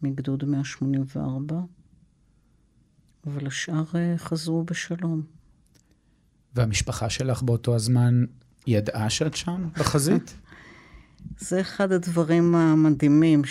מגדוד 0.01 0.45
184, 0.45 1.61
אבל 3.27 3.47
השאר 3.47 3.83
אה, 3.95 4.17
חזרו 4.17 4.63
בשלום. 4.63 5.21
והמשפחה 6.55 7.09
שלך 7.09 7.43
באותו 7.43 7.75
הזמן 7.75 8.25
ידעה 8.67 9.09
שאת 9.09 9.35
שם, 9.35 9.69
בחזית? 9.79 10.33
זה 11.37 11.61
אחד 11.61 11.91
הדברים 11.91 12.55
המדהימים, 12.55 13.41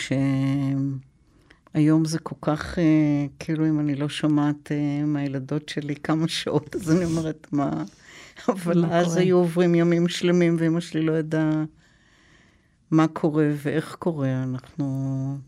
שהיום 1.74 2.04
זה 2.04 2.18
כל 2.18 2.36
כך, 2.40 2.78
אה, 2.78 3.26
כאילו 3.38 3.68
אם 3.68 3.80
אני 3.80 3.94
לא 3.94 4.08
שומעת 4.08 4.72
אה, 4.72 5.04
מהילדות 5.04 5.68
שלי 5.68 5.96
כמה 5.96 6.28
שעות, 6.28 6.76
אז 6.76 6.96
אני 6.96 7.04
אומרת, 7.04 7.46
מה? 7.52 7.84
אבל 8.48 8.80
מה 8.80 8.98
אז 8.98 9.06
קורה? 9.06 9.20
היו 9.20 9.36
עוברים 9.36 9.74
ימים 9.74 10.08
שלמים, 10.08 10.56
ואימא 10.58 10.80
שלי 10.80 11.02
לא 11.02 11.12
ידעה 11.12 11.64
מה 12.90 13.08
קורה 13.08 13.50
ואיך 13.62 13.96
קורה. 13.98 14.42
אנחנו 14.42 15.38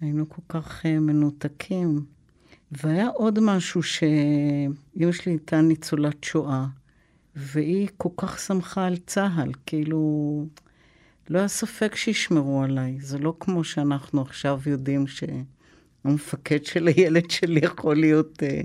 היינו 0.00 0.28
כל 0.28 0.42
כך 0.48 0.86
אה, 0.86 0.98
מנותקים. 0.98 2.04
והיה 2.72 3.08
עוד 3.08 3.40
משהו 3.40 3.82
שאימא 3.82 5.12
שלי 5.12 5.32
הייתה 5.32 5.60
ניצולת 5.60 6.24
שואה, 6.24 6.66
והיא 7.36 7.88
כל 7.96 8.08
כך 8.16 8.38
שמחה 8.38 8.86
על 8.86 8.96
צה"ל, 8.96 9.52
כאילו, 9.66 10.46
לא 11.28 11.38
היה 11.38 11.48
ספק 11.48 11.96
שישמרו 11.96 12.62
עליי. 12.62 12.96
זה 13.00 13.18
לא 13.18 13.34
כמו 13.40 13.64
שאנחנו 13.64 14.22
עכשיו 14.22 14.60
יודעים 14.66 15.04
שהמפקד 15.06 16.64
של 16.64 16.88
הילד 16.88 17.30
שלי 17.30 17.60
יכול 17.64 17.96
להיות 17.96 18.42
אה, 18.42 18.60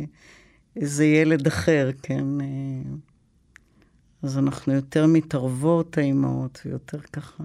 איזה 0.76 1.06
ילד 1.06 1.48
אחר, 1.48 1.90
כן? 2.04 2.42
אה, 2.42 2.48
אז 4.22 4.38
אנחנו 4.38 4.74
יותר 4.74 5.06
מתערבות, 5.08 5.98
האימהות, 5.98 6.62
ויותר 6.66 7.00
ככה... 7.00 7.44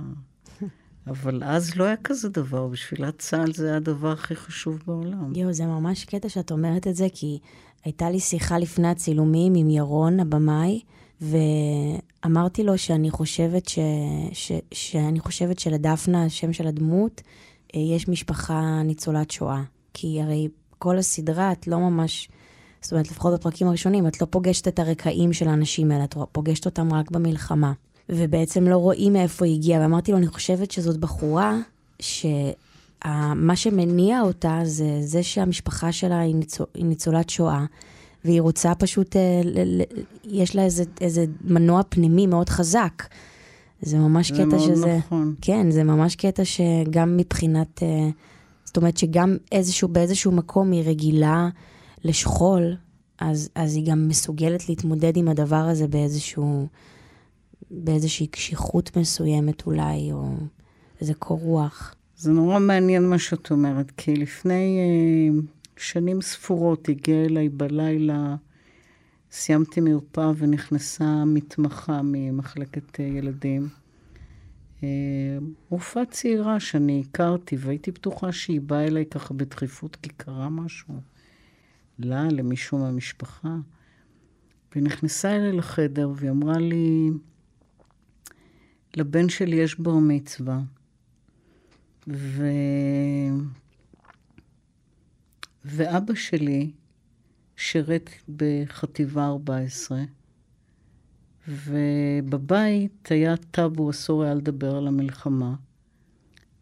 אבל 1.06 1.42
אז 1.44 1.76
לא 1.76 1.84
היה 1.84 1.96
כזה 2.04 2.28
דבר, 2.28 2.66
בשבילה 2.66 3.12
צה"ל 3.12 3.52
זה 3.52 3.66
היה 3.66 3.76
הדבר 3.76 4.12
הכי 4.12 4.36
חשוב 4.36 4.82
בעולם. 4.86 5.32
יואו, 5.34 5.52
זה 5.52 5.66
ממש 5.66 6.04
קטע 6.04 6.28
שאת 6.28 6.50
אומרת 6.50 6.86
את 6.86 6.96
זה, 6.96 7.06
כי 7.14 7.38
הייתה 7.84 8.10
לי 8.10 8.20
שיחה 8.20 8.58
לפני 8.58 8.88
הצילומים 8.88 9.54
עם 9.56 9.70
ירון, 9.70 10.20
הבמאי, 10.20 10.80
ואמרתי 12.24 12.64
לו 12.64 12.78
שאני 12.78 13.10
חושבת, 13.10 13.68
ש... 13.68 13.78
ש... 14.32 14.52
שאני 14.72 15.20
חושבת 15.20 15.58
שלדפנה, 15.58 16.24
השם 16.24 16.52
של 16.52 16.66
הדמות, 16.66 17.22
אה, 17.74 17.80
יש 17.80 18.08
משפחה 18.08 18.82
ניצולת 18.84 19.30
שואה. 19.30 19.62
כי 19.94 20.22
הרי 20.22 20.48
כל 20.78 20.98
הסדרה, 20.98 21.52
את 21.52 21.66
לא 21.66 21.78
ממש, 21.78 22.28
זאת 22.82 22.92
אומרת, 22.92 23.10
לפחות 23.10 23.34
בפרקים 23.34 23.68
הראשונים, 23.68 24.06
את 24.06 24.20
לא 24.20 24.26
פוגשת 24.30 24.68
את 24.68 24.78
הרקעים 24.78 25.32
של 25.32 25.48
האנשים 25.48 25.90
האלה, 25.90 26.04
את 26.04 26.14
פוגשת 26.32 26.66
אותם 26.66 26.92
רק 26.92 27.10
במלחמה. 27.10 27.72
ובעצם 28.08 28.64
לא 28.64 28.76
רואים 28.76 29.12
מאיפה 29.12 29.44
היא 29.44 29.54
הגיעה. 29.54 29.80
ואמרתי 29.80 30.12
לו, 30.12 30.18
אני 30.18 30.26
חושבת 30.26 30.70
שזאת 30.70 30.96
בחורה 30.96 31.58
שמה 32.00 33.56
שמניע 33.56 34.20
אותה 34.20 34.60
זה 34.64 34.98
זה 35.00 35.22
שהמשפחה 35.22 35.92
שלה 35.92 36.20
היא, 36.20 36.34
ניצול, 36.34 36.66
היא 36.74 36.84
ניצולת 36.84 37.30
שואה, 37.30 37.64
והיא 38.24 38.40
רוצה 38.40 38.74
פשוט, 38.74 39.16
אה, 39.16 39.40
יש 40.24 40.56
לה 40.56 40.64
איזה, 40.64 40.84
איזה 41.00 41.24
מנוע 41.44 41.82
פנימי 41.88 42.26
מאוד 42.26 42.48
חזק. 42.48 43.02
זה 43.82 43.98
ממש 43.98 44.32
זה 44.32 44.36
קטע 44.36 44.46
מאוד 44.46 44.60
שזה... 44.60 44.96
נכון. 44.98 45.34
כן, 45.40 45.70
זה 45.70 45.84
ממש 45.84 46.16
קטע 46.16 46.42
שגם 46.44 47.16
מבחינת... 47.16 47.82
אה, 47.82 48.08
זאת 48.64 48.76
אומרת 48.76 48.96
שגם 48.96 49.36
איזשהו, 49.52 49.88
באיזשהו 49.88 50.32
מקום 50.32 50.72
היא 50.72 50.82
רגילה 50.86 51.48
לשכול, 52.04 52.74
אז, 53.18 53.48
אז 53.54 53.76
היא 53.76 53.86
גם 53.86 54.08
מסוגלת 54.08 54.68
להתמודד 54.68 55.16
עם 55.16 55.28
הדבר 55.28 55.56
הזה 55.56 55.88
באיזשהו... 55.88 56.66
באיזושהי 57.70 58.26
קשיחות 58.26 58.96
מסוימת 58.96 59.66
אולי, 59.66 60.12
או 60.12 60.34
איזה 61.00 61.14
קור 61.14 61.40
רוח. 61.40 61.94
זה 62.16 62.32
נורא 62.32 62.58
מעניין 62.58 63.08
מה 63.08 63.18
שאת 63.18 63.50
אומרת, 63.50 63.90
כי 63.96 64.16
לפני 64.16 64.78
אה, 64.78 65.40
שנים 65.76 66.22
ספורות 66.22 66.88
הגיע 66.88 67.24
אליי 67.24 67.48
בלילה, 67.48 68.36
סיימתי 69.30 69.80
מרפאה 69.80 70.32
ונכנסה 70.36 71.24
מתמחה 71.24 72.00
ממחלקת 72.04 73.00
אה, 73.00 73.04
ילדים. 73.04 73.68
אה, 74.82 74.88
רופאה 75.70 76.06
צעירה 76.06 76.60
שאני 76.60 77.04
הכרתי, 77.08 77.56
והייתי 77.58 77.90
בטוחה 77.90 78.32
שהיא 78.32 78.60
באה 78.60 78.86
אליי 78.86 79.06
ככה 79.06 79.34
בדחיפות 79.34 79.96
כי 79.96 80.08
קרה 80.08 80.48
משהו. 80.48 80.94
לה, 81.98 82.28
למישהו 82.30 82.78
מהמשפחה. 82.78 83.56
והיא 84.72 84.84
נכנסה 84.84 85.36
אליי 85.36 85.52
לחדר 85.52 86.10
והיא 86.16 86.30
אמרה 86.30 86.58
לי, 86.58 87.10
לבן 88.96 89.28
שלי 89.28 89.56
יש 89.56 89.80
בר 89.80 89.94
מצווה. 89.94 90.60
ו... 92.08 92.46
ואבא 95.64 96.14
שלי 96.14 96.70
שירת 97.56 98.10
בחטיבה 98.36 99.26
14, 99.26 100.02
ובבית 101.48 103.08
היה 103.10 103.36
טאבו, 103.36 103.90
אסור 103.90 104.22
היה 104.22 104.34
לדבר 104.34 104.76
על 104.76 104.86
המלחמה. 104.86 105.54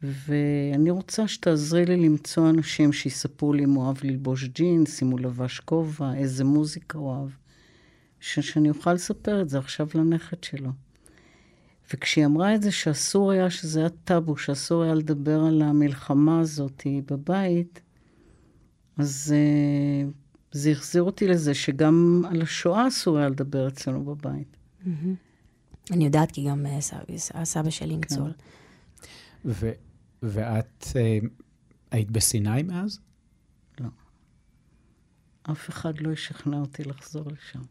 ואני 0.03 0.91
רוצה 0.91 1.29
שתעזרי 1.29 1.87
לי 1.87 1.97
למצוא 1.97 2.51
אנשים 2.51 2.93
שיספרו 2.93 3.53
לי 3.53 3.65
אם 3.65 3.71
הוא 3.71 3.85
אוהב 3.85 3.97
ללבוש 4.05 4.45
ג'ינס, 4.45 5.03
אם 5.03 5.11
הוא 5.11 5.21
לבש 5.21 5.61
כובע, 5.61 6.15
איזה 6.15 6.45
מוזיקה 6.45 6.99
הוא 6.99 7.09
אוהב. 7.09 7.29
שאני 8.21 8.69
אוכל 8.71 8.93
לספר 8.93 9.43
את 9.43 9.49
זה 9.49 9.59
עכשיו 9.59 9.89
לנכד 9.95 10.45
שלו. 10.45 10.71
וכשהיא 11.95 12.27
אמרה 12.27 12.55
את 12.55 12.63
זה 12.63 12.71
שאסור 12.73 13.31
היה, 13.31 13.51
שזה 13.51 13.81
היה 13.81 13.89
טאבו, 13.89 14.37
שאסור 14.37 14.83
היה 14.83 14.95
לדבר 14.95 15.41
על 15.41 15.63
המלחמה 15.63 16.41
הזאת 16.41 16.87
בבית, 17.07 17.81
אז 18.99 19.35
uh, 19.35 20.13
זה 20.53 20.71
החזיר 20.71 21.03
אותי 21.03 21.29
לזה 21.29 21.55
שגם 21.55 22.23
על 22.31 22.43
השואה 22.43 22.89
אסור 22.89 23.19
היה 23.19 23.29
לדבר 23.29 23.69
אצלנו 23.69 24.05
בבית. 24.05 24.57
אני 25.91 26.05
יודעת 26.05 26.31
כי 26.31 26.49
גם 26.49 26.67
אה, 26.67 26.81
סבא, 26.81 27.15
הסבא 27.35 27.71
שלי 27.71 27.97
ניצול. 27.97 28.33
ו- 29.45 29.73
ואת 30.23 30.85
אה, 30.97 31.19
היית 31.91 32.11
בסיני 32.11 32.63
מאז? 32.63 33.01
אף 35.43 35.69
אחד 35.71 36.01
לא 36.01 36.13
ישכנע 36.13 36.57
אותי 36.57 36.85
לחזור 36.85 37.29
לשם. 37.31 37.63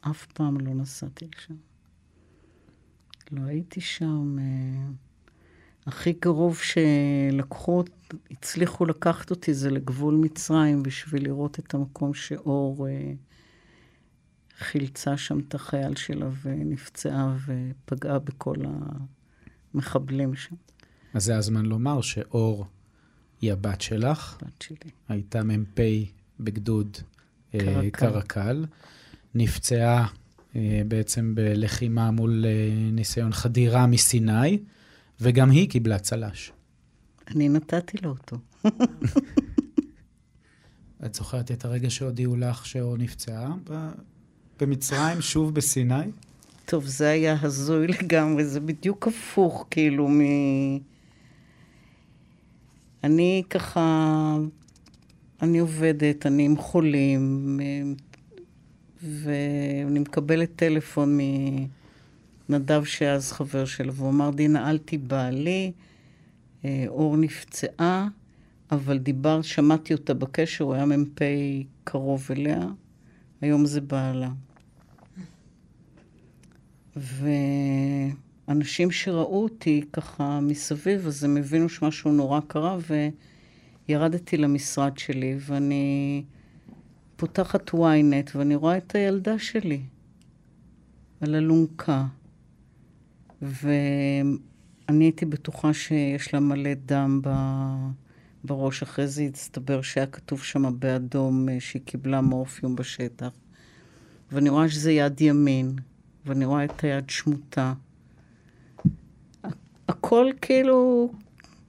אף 0.00 0.26
פעם 0.26 0.60
לא 0.60 0.74
נסעתי 0.74 1.26
לשם. 1.36 1.54
לא 3.30 3.42
הייתי 3.42 3.80
שם. 3.80 4.36
אה, 4.38 4.90
הכי 5.88 6.14
קרוב 6.14 6.58
שלקחו, 6.58 7.84
הצליחו 8.30 8.84
לקחת 8.86 9.30
אותי 9.30 9.54
זה 9.54 9.70
לגבול 9.70 10.14
מצרים 10.14 10.82
בשביל 10.82 11.24
לראות 11.24 11.58
את 11.58 11.74
המקום 11.74 12.14
שאור 12.14 12.88
אה, 12.88 13.12
חילצה 14.58 15.16
שם 15.16 15.38
את 15.38 15.54
החייל 15.54 15.96
שלה 15.96 16.28
ונפצעה 16.42 17.36
ופגעה 17.46 18.18
בכל 18.18 18.54
המחבלים 19.74 20.34
שם, 20.34 20.54
אז 21.14 21.24
זה 21.24 21.36
הזמן 21.36 21.66
לומר 21.66 22.00
שאור 22.00 22.66
היא 23.40 23.52
הבת 23.52 23.80
שלך, 23.80 24.38
בת 24.42 24.62
שלי. 24.62 24.90
הייתה 25.08 25.42
מ"פ 25.42 25.80
בגדוד 26.40 26.96
אה, 27.54 27.60
קרקל. 27.60 27.90
קרקל, 27.90 28.64
נפצעה 29.34 30.06
אה, 30.56 30.82
בעצם 30.88 31.34
בלחימה 31.34 32.10
מול 32.10 32.44
אה, 32.46 32.90
ניסיון 32.92 33.32
חדירה 33.32 33.86
מסיני, 33.86 34.58
וגם 35.20 35.50
היא 35.50 35.70
קיבלה 35.70 35.98
צל"ש. 35.98 36.52
אני 37.28 37.48
נתתי 37.48 37.98
לו 38.02 38.10
אותו. 38.10 38.36
את 41.06 41.14
זוכרת 41.14 41.50
את 41.50 41.64
הרגע 41.64 41.90
שהודיעו 41.90 42.36
לך 42.36 42.66
שאור 42.66 42.96
נפצעה? 42.96 43.54
במצרים, 44.60 45.20
שוב 45.20 45.54
בסיני? 45.54 46.10
טוב, 46.64 46.86
זה 46.86 47.08
היה 47.08 47.36
הזוי 47.42 47.86
לגמרי, 47.86 48.44
זה 48.44 48.60
בדיוק 48.60 49.08
הפוך, 49.08 49.66
כאילו, 49.70 50.08
מ... 50.08 50.20
אני 53.04 53.42
ככה, 53.50 54.36
אני 55.42 55.58
עובדת, 55.58 56.26
אני 56.26 56.44
עם 56.44 56.56
חולים, 56.56 57.60
ואני 59.02 59.98
מקבלת 59.98 60.50
טלפון 60.56 61.18
מנדב 62.48 62.84
שאז 62.84 63.32
חבר 63.32 63.64
שלו, 63.64 63.94
והוא 63.94 64.10
אמר, 64.10 64.30
דינה, 64.30 64.70
אל 64.70 64.78
תיבהלי, 64.78 65.72
אה, 66.64 66.84
אור 66.88 67.16
נפצעה, 67.16 68.08
אבל 68.70 68.98
דיבר, 68.98 69.42
שמעתי 69.42 69.94
אותה 69.94 70.14
בקשר, 70.14 70.64
הוא 70.64 70.74
היה 70.74 70.86
מ"פ 70.86 71.18
קרוב 71.84 72.28
אליה, 72.30 72.60
היום 73.40 73.66
זה 73.66 73.80
בעלה. 73.80 74.30
ואנשים 76.96 78.90
שראו 78.90 79.42
אותי 79.42 79.84
ככה 79.92 80.40
מסביב, 80.40 81.06
אז 81.06 81.24
הם 81.24 81.36
הבינו 81.36 81.68
שמשהו 81.68 82.12
נורא 82.12 82.40
קרה, 82.40 82.76
וירדתי 83.88 84.36
למשרד 84.36 84.98
שלי, 84.98 85.36
ואני 85.40 86.24
פותחת 87.16 87.70
ynet 87.70 88.30
ואני 88.34 88.54
רואה 88.54 88.76
את 88.76 88.94
הילדה 88.94 89.38
שלי 89.38 89.80
על 91.20 91.34
אלונקה. 91.34 92.06
ואני 93.42 95.04
הייתי 95.04 95.24
בטוחה 95.24 95.74
שיש 95.74 96.34
לה 96.34 96.40
מלא 96.40 96.74
דם 96.74 97.20
ב... 97.22 97.30
בראש. 98.44 98.82
אחרי 98.82 99.06
זה 99.06 99.22
הצטבר 99.22 99.82
שהיה 99.82 100.06
כתוב 100.06 100.42
שם 100.42 100.78
באדום 100.78 101.48
אה, 101.48 101.60
שהיא 101.60 101.82
קיבלה 101.84 102.20
מורפיום 102.20 102.76
בשטח. 102.76 103.30
ואני 104.32 104.48
רואה 104.48 104.68
שזה 104.68 104.92
יד 104.92 105.20
ימין, 105.20 105.76
ואני 106.26 106.44
רואה 106.44 106.64
את 106.64 106.84
היד 106.84 107.10
שמוטה. 107.10 107.74
הכל 109.88 110.30
כאילו 110.40 111.12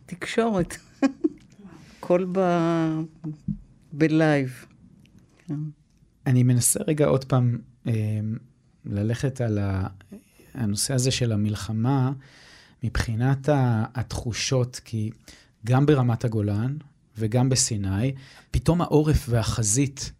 תקשורת. 0.05 0.75
הכל 1.97 2.25
ב... 2.31 2.39
בלייב. 3.93 4.65
כן. 5.47 5.59
אני 6.25 6.43
מנסה 6.43 6.79
רגע 6.87 7.05
עוד 7.05 7.25
פעם 7.25 7.57
אה, 7.87 8.19
ללכת 8.85 9.41
על 9.41 9.59
הנושא 10.53 10.93
הזה 10.93 11.11
של 11.11 11.31
המלחמה 11.31 12.11
מבחינת 12.83 13.49
התחושות, 13.95 14.81
כי 14.85 15.11
גם 15.65 15.85
ברמת 15.85 16.25
הגולן 16.25 16.77
וגם 17.17 17.49
בסיני, 17.49 18.13
פתאום 18.51 18.81
העורף 18.81 19.25
והחזית 19.29 20.11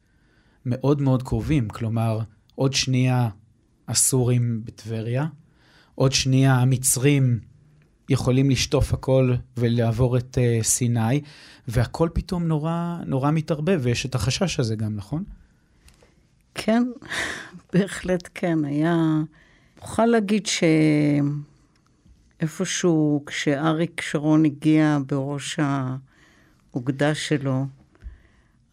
מאוד 0.66 1.02
מאוד 1.02 1.24
קרובים. 1.24 1.70
כלומר, 1.70 2.20
עוד 2.56 2.74
שנייה 2.74 3.30
הסורים 3.88 4.62
בטבריה, 4.66 5.26
עוד 5.96 6.12
שנייה 6.12 6.56
המצרים 6.56 7.40
יכולים 8.10 8.50
לשטוף 8.50 8.94
הכל 8.94 9.34
ולעבור 9.58 10.18
את 10.18 10.38
uh, 10.38 10.64
סיני, 10.64 11.22
והכל 11.68 12.10
פתאום 12.14 12.48
נורא, 12.48 12.98
נורא 13.06 13.32
מתערבב, 13.32 13.80
ויש 13.84 14.06
את 14.06 14.16
החשש 14.16 14.60
הזה 14.60 14.76
גם, 14.76 14.96
נכון? 14.96 15.24
כן, 16.56 16.84
בהחלט 17.74 18.30
כן. 18.34 18.66
היה... 18.66 18.96
אוכל 19.82 20.06
להגיד 20.06 20.48
שאיפשהו, 22.40 23.24
כשאריק 23.26 24.02
שרון 24.02 24.46
הגיע 24.46 24.98
בראש 25.08 25.60
האוגדה 26.74 27.16
שלו, 27.16 27.66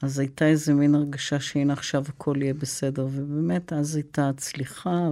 אז 0.03 0.19
הייתה 0.19 0.47
איזה 0.47 0.75
מין 0.75 0.95
הרגשה 0.95 1.40
שהנה 1.40 1.73
עכשיו 1.73 2.05
הכל 2.09 2.37
יהיה 2.40 2.55
בסדר, 2.55 3.07
ובאמת 3.12 3.73
אז 3.73 3.97
הייתה 3.97 4.31
צליחה, 4.37 5.11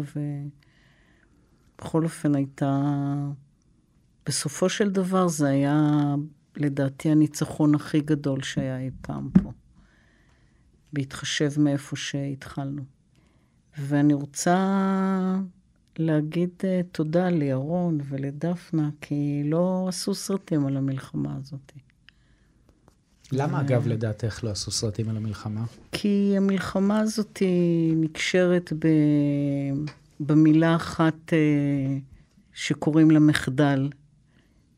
ובכל 1.76 2.04
אופן 2.04 2.34
הייתה... 2.34 2.82
בסופו 4.26 4.68
של 4.68 4.90
דבר 4.90 5.28
זה 5.28 5.48
היה, 5.48 6.14
לדעתי, 6.56 7.10
הניצחון 7.10 7.74
הכי 7.74 8.00
גדול 8.00 8.42
שהיה 8.42 8.78
אי 8.78 8.90
פעם 9.00 9.30
פה, 9.42 9.52
בהתחשב 10.92 11.60
מאיפה 11.60 11.96
שהתחלנו. 11.96 12.82
ואני 13.78 14.14
רוצה 14.14 14.56
להגיד 15.98 16.50
uh, 16.58 16.64
תודה 16.92 17.28
לירון 17.28 17.98
ולדפנה, 18.08 18.90
כי 19.00 19.42
לא 19.44 19.86
עשו 19.88 20.14
סרטים 20.14 20.66
על 20.66 20.76
המלחמה 20.76 21.36
הזאת. 21.40 21.72
למה, 23.32 23.60
אגב, 23.60 23.86
לדעתך 23.86 24.44
לא 24.44 24.50
עשו 24.50 24.70
סרטים 24.70 25.08
על 25.08 25.16
המלחמה? 25.16 25.64
כי 25.92 26.34
המלחמה 26.36 27.00
הזאת 27.00 27.42
נקשרת 27.96 28.72
ב... 28.78 28.88
במילה 30.20 30.76
אחת 30.76 31.14
uh, 31.26 32.00
שקוראים 32.52 33.10
לה 33.10 33.18
מחדל. 33.18 33.88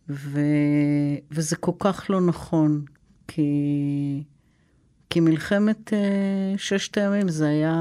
ו... 0.08 0.40
וזה 1.30 1.56
כל 1.56 1.72
כך 1.78 2.06
לא 2.10 2.20
נכון, 2.20 2.84
כי, 3.28 4.22
כי 5.10 5.20
מלחמת 5.20 5.92
ששת 6.56 6.98
הימים 6.98 7.28
זה 7.28 7.48
היה... 7.48 7.74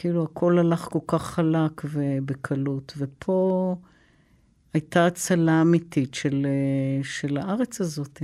כאילו 0.00 0.24
הכל 0.24 0.58
הלך 0.58 0.80
כל 0.80 0.98
כך 1.06 1.22
חלק 1.22 1.82
ובקלות, 1.84 2.92
ופה 2.96 3.76
הייתה 4.74 5.06
הצלה 5.06 5.62
אמיתית 5.62 6.14
של, 6.14 6.46
של 7.02 7.36
הארץ 7.36 7.80
הזאת. 7.80 8.22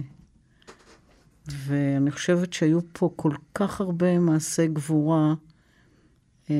ואני 1.48 2.10
חושבת 2.10 2.52
שהיו 2.52 2.80
פה 2.92 3.10
כל 3.16 3.30
כך 3.54 3.80
הרבה 3.80 4.18
מעשי 4.18 4.66
גבורה. 4.66 5.34
Uh, 6.46 6.50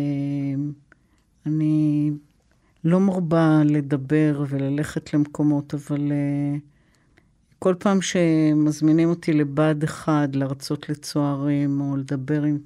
אני 1.47 2.11
לא 2.85 3.01
מרבה 3.01 3.63
לדבר 3.65 4.45
וללכת 4.49 5.15
למקומות, 5.15 5.75
אבל 5.75 6.13
uh, 6.13 6.61
כל 7.59 7.75
פעם 7.79 8.03
שמזמינים 8.03 9.09
אותי 9.09 9.33
לבה"ד 9.33 9.85
1 9.85 10.37
להרצות 10.37 10.89
לצוערים, 10.89 11.81
או 11.81 11.97
לדבר 11.97 12.43
עם, 12.43 12.59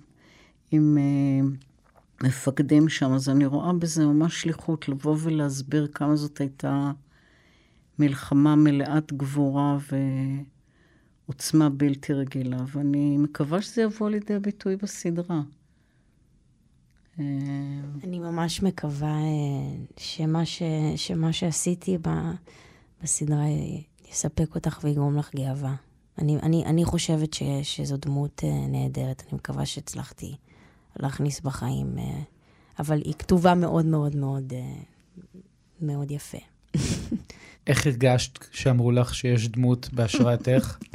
עם 0.71 0.99
uh, 0.99 1.68
מפקדים 2.23 2.89
שם, 2.89 3.13
אז 3.13 3.29
אני 3.29 3.47
רואה 3.47 3.73
בזה 3.73 4.07
ממש 4.07 4.43
שליחות 4.43 4.89
לבוא 4.89 5.17
ולהסביר 5.19 5.87
כמה 5.87 6.17
זאת 6.17 6.41
הייתה 6.41 6.93
מלחמה 7.99 8.57
מלאת 8.57 9.13
גבורה 9.13 9.79
ועוצמה 11.29 11.69
בלתי 11.69 12.13
רגילה, 12.13 12.59
ואני 12.73 13.17
מקווה 13.19 13.63
שזה 13.63 13.83
יבוא 13.83 14.11
לידי 14.11 14.39
ביטוי 14.39 14.77
בסדרה. 14.77 15.41
אה, 17.21 17.25
אני 18.05 18.19
ממש 18.19 18.63
מקווה 18.63 19.09
אה, 19.09 19.77
שמה, 19.97 20.47
ש, 20.47 20.63
שמה 20.97 21.33
שעשיתי 21.33 21.99
ב, 21.99 22.09
בסדרה 23.03 23.45
יספק 24.11 24.55
אותך 24.55 24.81
ויגרום 24.83 25.17
לך 25.17 25.35
גאווה. 25.35 25.75
אני, 26.19 26.37
אני, 26.43 26.65
אני 26.67 26.85
חושבת 26.85 27.35
ש, 27.35 27.43
שזו 27.63 27.97
דמות 27.97 28.45
אה, 28.45 28.67
נהדרת, 28.67 29.23
אני 29.29 29.37
מקווה 29.37 29.67
שהצלחתי 29.67 30.37
להכניס 30.99 31.41
בחיים, 31.41 31.97
אבל 32.79 33.03
היא 33.05 33.15
כתובה 33.15 33.55
מאוד 33.55 33.87
מאוד 33.87 34.17
מאוד 34.17 34.53
מאוד 35.81 36.11
יפה. 36.11 36.39
איך 37.67 37.87
הרגשת 37.87 38.39
כשאמרו 38.39 38.91
לך 38.91 39.15
שיש 39.15 39.49
דמות 39.49 39.89
בהשראתך? 39.93 40.79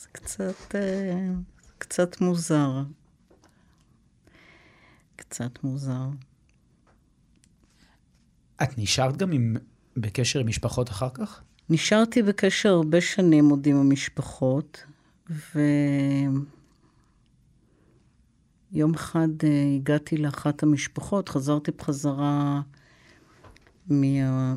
זה 0.00 0.08
קצת... 0.12 0.74
קצת 1.78 2.20
מוזר. 2.20 2.82
קצת 5.16 5.64
מוזר. 5.64 6.08
את 8.62 8.78
נשארת 8.78 9.16
גם 9.16 9.32
עם, 9.32 9.56
בקשר 9.96 10.38
עם 10.38 10.46
משפחות 10.46 10.90
אחר 10.90 11.08
כך? 11.14 11.42
נשארתי 11.70 12.22
בקשר 12.22 12.68
הרבה 12.68 13.00
שנים 13.00 13.48
עוד 13.48 13.66
עם 13.66 13.76
המשפחות, 13.76 14.84
ויום 15.30 16.44
אחד 18.94 19.28
uh, 19.40 19.44
הגעתי 19.76 20.16
לאחת 20.16 20.62
המשפחות, 20.62 21.28
חזרתי 21.28 21.70
בחזרה 21.70 22.60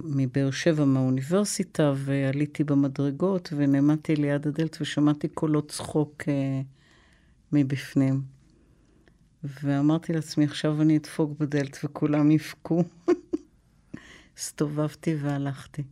מבאר 0.04 0.52
שבע, 0.52 0.86
מהאוניברסיטה, 0.86 1.94
ועליתי 1.96 2.64
במדרגות, 2.64 3.54
ונעמדתי 3.58 4.16
ליד 4.16 4.48
הדלת 4.48 4.78
ושמעתי 4.82 5.28
קולות 5.28 5.72
צחוק 5.72 6.22
uh, 6.22 6.28
מבפנים. 7.52 8.22
ואמרתי 9.44 10.14
לעצמי, 10.14 10.46
עכשיו 10.46 10.82
אני 10.82 10.98
אדפוק 10.98 11.40
בדלת 11.40 11.78
וכולם 11.84 12.32
יבכו. 12.32 12.84
הסתובבתי 14.38 15.16
והלכתי. 15.16 15.84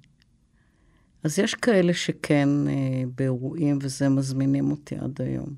אז 1.26 1.40
יש 1.40 1.56
כאלה 1.56 1.94
שכן 1.94 2.50
אה, 2.68 3.04
באירועים 3.16 3.80
וזה 3.82 4.10
מזמינים 4.10 4.72
אותי 4.72 4.96
עד 4.96 5.22
היום. 5.22 5.56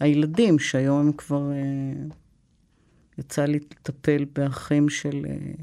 הילדים, 0.00 0.58
שהיום 0.58 1.00
הם 1.00 1.12
כבר... 1.12 1.52
אה, 1.52 2.14
יצא 3.18 3.44
לי 3.44 3.58
לטפל 3.58 4.24
באחים 4.32 4.88
של, 4.88 5.26
אה, 5.28 5.54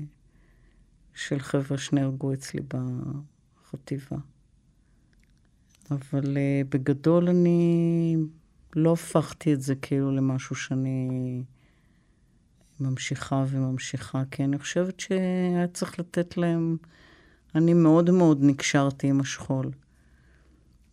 של 1.14 1.40
חבר'ה 1.40 1.78
שנהרגו 1.78 2.34
אצלי 2.34 2.60
בחטיבה. 2.68 4.18
אבל 5.92 6.38
אה, 6.38 6.62
בגדול 6.70 7.30
אני 7.30 8.16
לא 8.76 8.94
הפכתי 8.94 9.54
את 9.54 9.62
זה 9.62 9.76
כאילו 9.76 10.12
למשהו 10.12 10.56
שאני 10.56 11.44
ממשיכה 12.80 13.46
וממשיכה, 13.50 14.24
כי 14.32 14.44
אני 14.44 14.60
חושבת 14.60 15.00
שהיה 15.00 15.68
צריך 15.74 16.00
לתת 16.00 16.38
להם... 16.38 16.78
אני 17.56 17.74
מאוד 17.74 18.12
מאוד 18.12 18.40
נקשרתי 18.42 19.08
עם 19.08 19.20
השכול, 19.20 19.72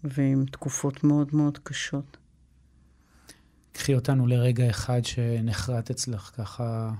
ועם 0.04 0.44
תקופות 0.44 1.04
מאוד 1.04 1.34
מאוד 1.34 1.58
קשות. 1.58 2.16
קחי 3.72 3.94
אותנו 3.94 4.26
לרגע 4.26 4.70
אחד 4.70 5.04
שנחרט 5.04 5.90
אצלך 5.90 6.30
ככה 6.36 6.92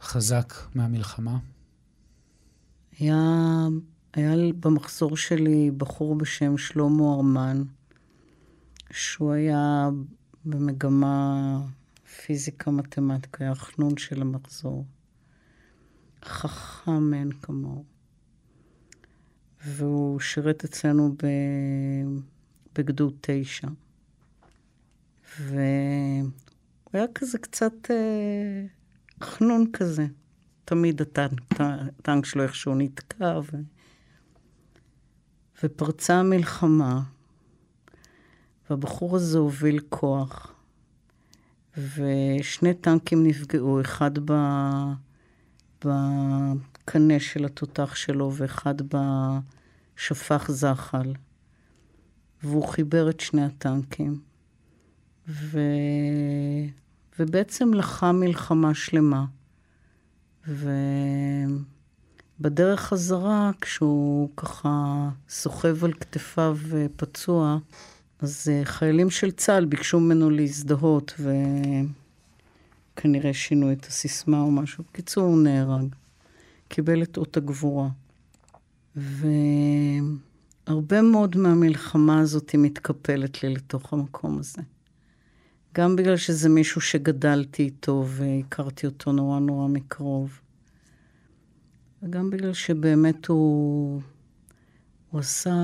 חזק 0.00 0.54
מהמלחמה. 0.74 1.38
היה, 2.98 3.16
היה 4.12 4.52
במחזור 4.60 5.16
שלי 5.16 5.70
בחור 5.70 6.14
בשם 6.14 6.58
שלמה 6.58 7.14
ארמן, 7.14 7.62
שהוא 8.90 9.32
היה 9.32 9.88
במגמה 10.44 11.60
פיזיקה 12.26 12.70
מתמטיקה, 12.70 13.44
היה 13.44 13.54
חנון 13.54 13.96
של 13.96 14.22
המחזור. 14.22 14.84
חכם 16.24 17.10
מאין 17.10 17.32
כמוהו. 17.32 17.91
והוא 19.64 20.20
שירת 20.20 20.64
אצלנו 20.64 21.14
בגדוד 22.74 23.14
תשע. 23.20 23.68
והוא 25.38 26.30
היה 26.92 27.06
כזה 27.14 27.38
קצת 27.38 27.90
אה, 27.90 28.64
חנון 29.22 29.66
כזה. 29.72 30.06
תמיד 30.64 31.02
הטנק, 31.02 32.24
שלו 32.24 32.42
איכשהו 32.42 32.74
נתקע. 32.74 33.40
ו... 33.52 33.56
ופרצה 35.64 36.14
המלחמה, 36.14 37.02
והבחור 38.70 39.16
הזה 39.16 39.38
הוביל 39.38 39.80
כוח, 39.88 40.54
ושני 41.76 42.74
טנקים 42.74 43.26
נפגעו, 43.26 43.80
אחד 43.80 44.10
ב... 45.84 45.92
בקנה 46.86 47.20
של 47.20 47.44
התותח 47.44 47.94
שלו 47.94 48.32
ואחד 48.34 48.74
בשפח 49.96 50.50
זחל. 50.50 51.12
והוא 52.42 52.68
חיבר 52.68 53.10
את 53.10 53.20
שני 53.20 53.44
הטנקים. 53.44 54.20
ו... 55.28 55.60
ובעצם 57.18 57.74
לחם 57.74 58.16
מלחמה 58.20 58.74
שלמה. 58.74 59.24
ובדרך 62.38 62.80
חזרה, 62.80 63.50
כשהוא 63.60 64.28
ככה 64.36 65.08
סוחב 65.28 65.84
על 65.84 65.92
כתפיו 65.92 66.58
פצוע, 66.96 67.58
אז 68.20 68.48
אה, 68.52 68.64
חיילים 68.64 69.10
של 69.10 69.30
צה"ל 69.30 69.64
ביקשו 69.64 70.00
ממנו 70.00 70.30
להזדהות, 70.30 71.20
וכנראה 72.94 73.34
שינו 73.34 73.72
את 73.72 73.86
הסיסמה 73.86 74.40
או 74.40 74.50
משהו. 74.50 74.84
בקיצור, 74.90 75.24
הוא 75.24 75.42
נהרג. 75.42 75.94
קיבל 76.72 77.02
את 77.02 77.16
אות 77.16 77.36
הגבורה. 77.36 77.88
והרבה 78.96 80.12
מאוד 81.02 81.36
מהמלחמה 81.36 82.20
הזאת 82.20 82.54
מתקפלת 82.58 83.42
לי 83.42 83.54
לתוך 83.54 83.92
המקום 83.92 84.38
הזה. 84.38 84.62
גם 85.74 85.96
בגלל 85.96 86.16
שזה 86.16 86.48
מישהו 86.48 86.80
שגדלתי 86.80 87.62
איתו 87.62 88.04
והכרתי 88.08 88.86
אותו 88.86 89.12
נורא 89.12 89.40
נורא 89.40 89.68
מקרוב. 89.68 90.40
וגם 92.02 92.30
בגלל 92.30 92.52
שבאמת 92.52 93.26
הוא, 93.26 94.00
הוא 95.10 95.20
עשה 95.20 95.54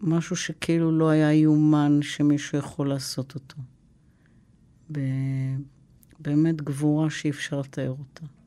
משהו 0.00 0.36
שכאילו 0.36 0.98
לא 0.98 1.08
היה 1.08 1.32
יאומן 1.32 1.98
שמישהו 2.02 2.58
יכול 2.58 2.88
לעשות 2.88 3.34
אותו. 3.34 3.56
ב... 4.92 4.98
באמת 6.20 6.62
גבורה 6.62 7.10
שאי 7.10 7.30
אפשר 7.30 7.60
לתאר 7.60 7.90
אותה. 7.90 8.37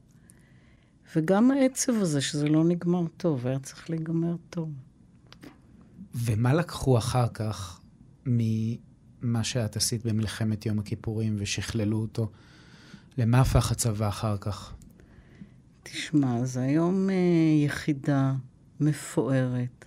וגם 1.16 1.52
העצב 1.52 1.94
הזה, 1.94 2.22
שזה 2.22 2.48
לא 2.48 2.64
נגמר 2.64 3.08
טוב, 3.18 3.48
היה 3.48 3.60
צריך 3.60 3.90
להיגמר 3.90 4.36
טוב. 4.50 4.70
ומה 6.16 6.54
לקחו 6.54 6.98
אחר 6.98 7.28
כך 7.34 7.82
ממה 8.26 9.44
שאת 9.44 9.76
עשית 9.76 10.06
במלחמת 10.06 10.66
יום 10.66 10.80
הכיפורים 10.80 11.36
ושכללו 11.40 11.98
אותו? 11.98 12.32
למה 13.18 13.42
הפך 13.42 13.72
הצבא 13.72 14.08
אחר 14.08 14.38
כך? 14.38 14.74
תשמע, 15.84 16.46
זה 16.46 16.62
היום 16.62 17.10
אה, 17.10 17.16
יחידה 17.66 18.34
מפוארת. 18.80 19.86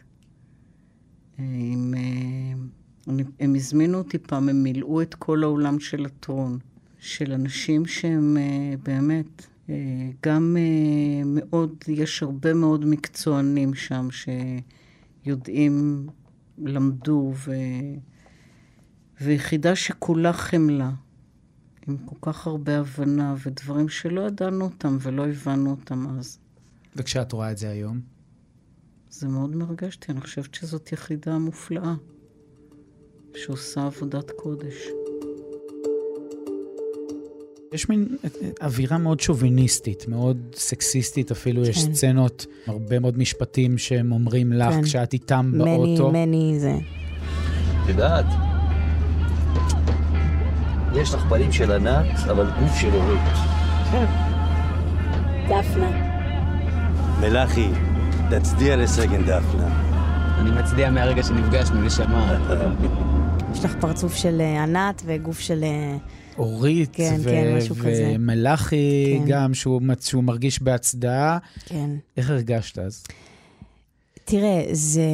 אה, 1.38 1.44
עם, 1.44 1.94
אה, 1.96 3.24
הם 3.40 3.54
הזמינו 3.54 3.98
אותי 3.98 4.18
פעם, 4.18 4.48
הם 4.48 4.62
מילאו 4.62 5.02
את 5.02 5.14
כל 5.14 5.42
האולם 5.42 5.80
של 5.80 6.04
הטרון, 6.04 6.58
של 6.98 7.32
אנשים 7.32 7.86
שהם 7.86 8.36
אה, 8.36 8.74
באמת 8.82 9.46
גם 10.22 10.56
אה, 10.58 11.22
מאוד, 11.26 11.84
יש 11.88 12.22
הרבה 12.22 12.54
מאוד 12.54 12.84
מקצוענים 12.84 13.74
שם 13.74 14.08
שיודעים, 15.24 16.06
למדו, 16.58 17.32
ו... 17.34 17.52
ויחידה 19.20 19.76
שכולה 19.76 20.32
חמלה, 20.32 20.90
עם 21.88 21.96
כל 21.96 22.16
כך 22.20 22.46
הרבה 22.46 22.78
הבנה 22.78 23.34
ודברים 23.44 23.88
שלא 23.88 24.20
ידענו 24.20 24.64
אותם 24.64 24.96
ולא 25.00 25.26
הבנו 25.26 25.70
אותם 25.70 26.06
אז. 26.18 26.38
וכשאת 26.96 27.32
רואה 27.32 27.52
את 27.52 27.58
זה 27.58 27.70
היום? 27.70 28.00
זה 29.10 29.28
מאוד 29.28 29.56
מרגש 29.56 29.96
אותי, 29.96 30.12
אני 30.12 30.20
חושבת 30.20 30.54
שזאת 30.54 30.92
יחידה 30.92 31.38
מופלאה, 31.38 31.94
שעושה 33.34 33.86
עבודת 33.86 34.30
קודש. 34.30 35.03
יש 37.74 37.88
מין 37.88 38.08
אווירה 38.62 38.98
מאוד 38.98 39.20
שוביניסטית, 39.20 40.08
מאוד 40.08 40.38
סקסיסטית 40.54 41.30
אפילו, 41.30 41.64
כן. 41.64 41.70
יש 41.70 41.82
סצנות, 41.82 42.46
הרבה 42.66 42.98
מאוד 42.98 43.18
משפטים 43.18 43.78
שהם 43.78 44.12
אומרים 44.12 44.52
לך 44.52 44.74
כן. 44.74 44.82
כשאת 44.82 45.12
איתם 45.12 45.52
many, 45.54 45.64
באוטו. 45.64 46.10
מני, 46.10 46.26
מני 46.26 46.60
זה. 46.60 46.74
את 47.84 47.88
יודעת, 47.88 48.24
יש 50.94 51.14
לך 51.14 51.24
פנים 51.28 51.52
של 51.52 51.72
ענת, 51.72 52.06
אבל 52.30 52.50
גוף 52.60 52.76
של 52.80 52.94
אורית. 52.94 53.20
כן. 53.92 54.04
דפנה. 55.48 55.90
מלאכי, 57.20 57.68
תצדיע 58.30 58.76
לסגן 58.76 59.22
דפנה. 59.22 59.68
אני 60.40 60.50
מצדיע 60.50 60.90
מהרגע 60.90 61.22
שנפגשנו, 61.22 61.82
נשמה. 61.82 62.38
יש 63.52 63.64
לך 63.64 63.76
פרצוף 63.80 64.14
של 64.14 64.40
אה, 64.40 64.62
ענת 64.62 65.02
וגוף 65.06 65.40
של... 65.40 65.64
אורית, 66.38 66.90
כן, 66.92 67.16
ו- 67.20 67.24
כן, 67.24 67.56
משהו 67.56 67.74
כזה. 67.76 68.12
ומלאכי 68.16 69.16
כן. 69.18 69.24
גם, 69.26 69.54
שהוא, 69.54 69.80
שהוא 70.00 70.24
מרגיש 70.24 70.62
בהצדעה. 70.62 71.38
כן. 71.64 71.90
איך 72.16 72.30
הרגשת 72.30 72.78
אז? 72.78 73.04
תראה, 74.24 74.64
זה, 74.72 75.10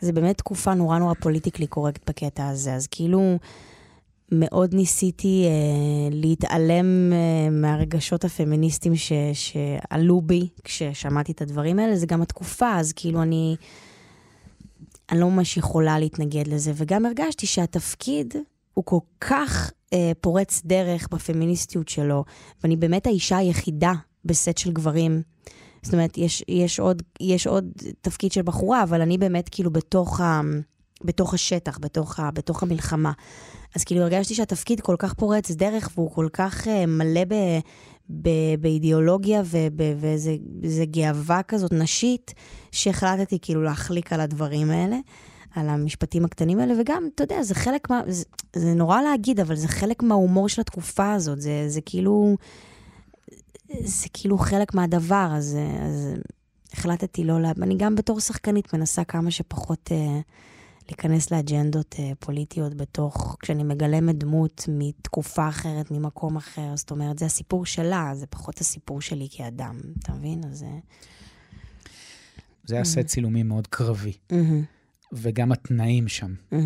זה 0.00 0.12
באמת 0.12 0.38
תקופה 0.38 0.74
נורא 0.74 0.98
נורא 0.98 1.14
פוליטיקלי 1.14 1.66
קורקט 1.66 2.10
בקטע 2.10 2.48
הזה, 2.48 2.74
אז 2.74 2.86
כאילו 2.86 3.38
מאוד 4.32 4.74
ניסיתי 4.74 5.44
אה, 5.46 6.08
להתעלם 6.10 7.12
אה, 7.12 7.50
מהרגשות 7.50 8.24
הפמיניסטיים 8.24 8.96
ש, 8.96 9.12
שעלו 9.32 10.20
בי 10.20 10.48
כששמעתי 10.64 11.32
את 11.32 11.42
הדברים 11.42 11.78
האלה, 11.78 11.96
זה 11.96 12.06
גם 12.06 12.22
התקופה, 12.22 12.76
אז 12.76 12.92
כאילו 12.92 13.22
אני, 13.22 13.56
אני 15.10 15.20
לא 15.20 15.30
ממש 15.30 15.56
יכולה 15.56 15.98
להתנגד 15.98 16.46
לזה, 16.46 16.72
וגם 16.74 17.06
הרגשתי 17.06 17.46
שהתפקיד 17.46 18.34
הוא 18.76 18.84
כל 18.84 18.98
כך 19.20 19.72
אה, 19.92 20.12
פורץ 20.20 20.62
דרך 20.64 21.08
בפמיניסטיות 21.10 21.88
שלו, 21.88 22.24
ואני 22.62 22.76
באמת 22.76 23.06
האישה 23.06 23.36
היחידה 23.36 23.92
בסט 24.24 24.58
של 24.58 24.72
גברים. 24.72 25.22
זאת 25.82 25.94
אומרת, 25.94 26.18
יש, 26.18 26.44
יש, 26.48 26.80
עוד, 26.80 27.02
יש 27.20 27.46
עוד 27.46 27.72
תפקיד 28.00 28.32
של 28.32 28.42
בחורה, 28.42 28.82
אבל 28.82 29.00
אני 29.00 29.18
באמת 29.18 29.48
כאילו 29.48 29.70
בתוך, 29.70 30.20
ה, 30.20 30.40
בתוך 31.04 31.34
השטח, 31.34 31.78
בתוך, 31.78 32.20
ה, 32.20 32.30
בתוך 32.30 32.62
המלחמה. 32.62 33.12
אז 33.74 33.84
כאילו 33.84 34.02
הרגשתי 34.02 34.34
שהתפקיד 34.34 34.80
כל 34.80 34.96
כך 34.98 35.14
פורץ 35.14 35.50
דרך, 35.50 35.90
והוא 35.94 36.10
כל 36.10 36.28
כך 36.32 36.66
uh, 36.66 36.70
מלא 36.86 37.24
ב, 37.28 37.34
ב, 38.10 38.28
באידיאולוגיה 38.60 39.42
ובאיזה 39.44 40.84
גאווה 40.84 41.42
כזאת 41.42 41.72
נשית, 41.72 42.34
שהחלטתי 42.72 43.38
כאילו 43.42 43.62
להחליק 43.62 44.12
על 44.12 44.20
הדברים 44.20 44.70
האלה. 44.70 44.96
על 45.56 45.68
המשפטים 45.68 46.24
הקטנים 46.24 46.58
האלה, 46.58 46.74
וגם, 46.80 47.08
אתה 47.14 47.22
יודע, 47.22 47.42
זה 47.42 47.54
חלק 47.54 47.90
מה... 47.90 48.02
זה, 48.08 48.24
זה 48.56 48.74
נורא 48.74 49.02
להגיד, 49.02 49.40
אבל 49.40 49.56
זה 49.56 49.68
חלק 49.68 50.02
מההומור 50.02 50.48
של 50.48 50.60
התקופה 50.60 51.12
הזאת. 51.12 51.40
זה, 51.40 51.64
זה 51.68 51.80
כאילו... 51.80 52.36
זה 53.80 54.06
כאילו 54.12 54.38
חלק 54.38 54.74
מהדבר, 54.74 55.28
אז, 55.32 55.58
אז 55.82 56.08
החלטתי 56.72 57.24
לא 57.24 57.40
לה... 57.40 57.52
אני 57.62 57.74
גם 57.78 57.94
בתור 57.94 58.20
שחקנית 58.20 58.74
מנסה 58.74 59.04
כמה 59.04 59.30
שפחות 59.30 59.92
אה, 59.92 60.20
להיכנס 60.88 61.30
לאג'נדות 61.30 61.94
אה, 61.98 62.12
פוליטיות 62.18 62.74
בתוך... 62.74 63.36
כשאני 63.40 63.64
מגלמת 63.64 64.18
דמות 64.18 64.64
מתקופה 64.68 65.48
אחרת, 65.48 65.90
ממקום 65.90 66.36
אחר, 66.36 66.76
זאת 66.76 66.90
אומרת, 66.90 67.18
זה 67.18 67.26
הסיפור 67.26 67.66
שלה, 67.66 68.10
זה 68.14 68.26
פחות 68.26 68.60
הסיפור 68.60 69.00
שלי 69.00 69.28
כאדם, 69.30 69.80
אתה 69.98 70.12
מבין? 70.12 70.40
אז... 70.44 70.64
זה 72.64 72.74
היה 72.74 72.84
סט 72.84 72.98
צילומים 72.98 73.48
מאוד 73.48 73.66
קרבי. 73.66 74.12
Mm-hmm. 74.32 74.75
וגם 75.12 75.52
התנאים 75.52 76.08
שם. 76.08 76.34
Mm-hmm. 76.52 76.56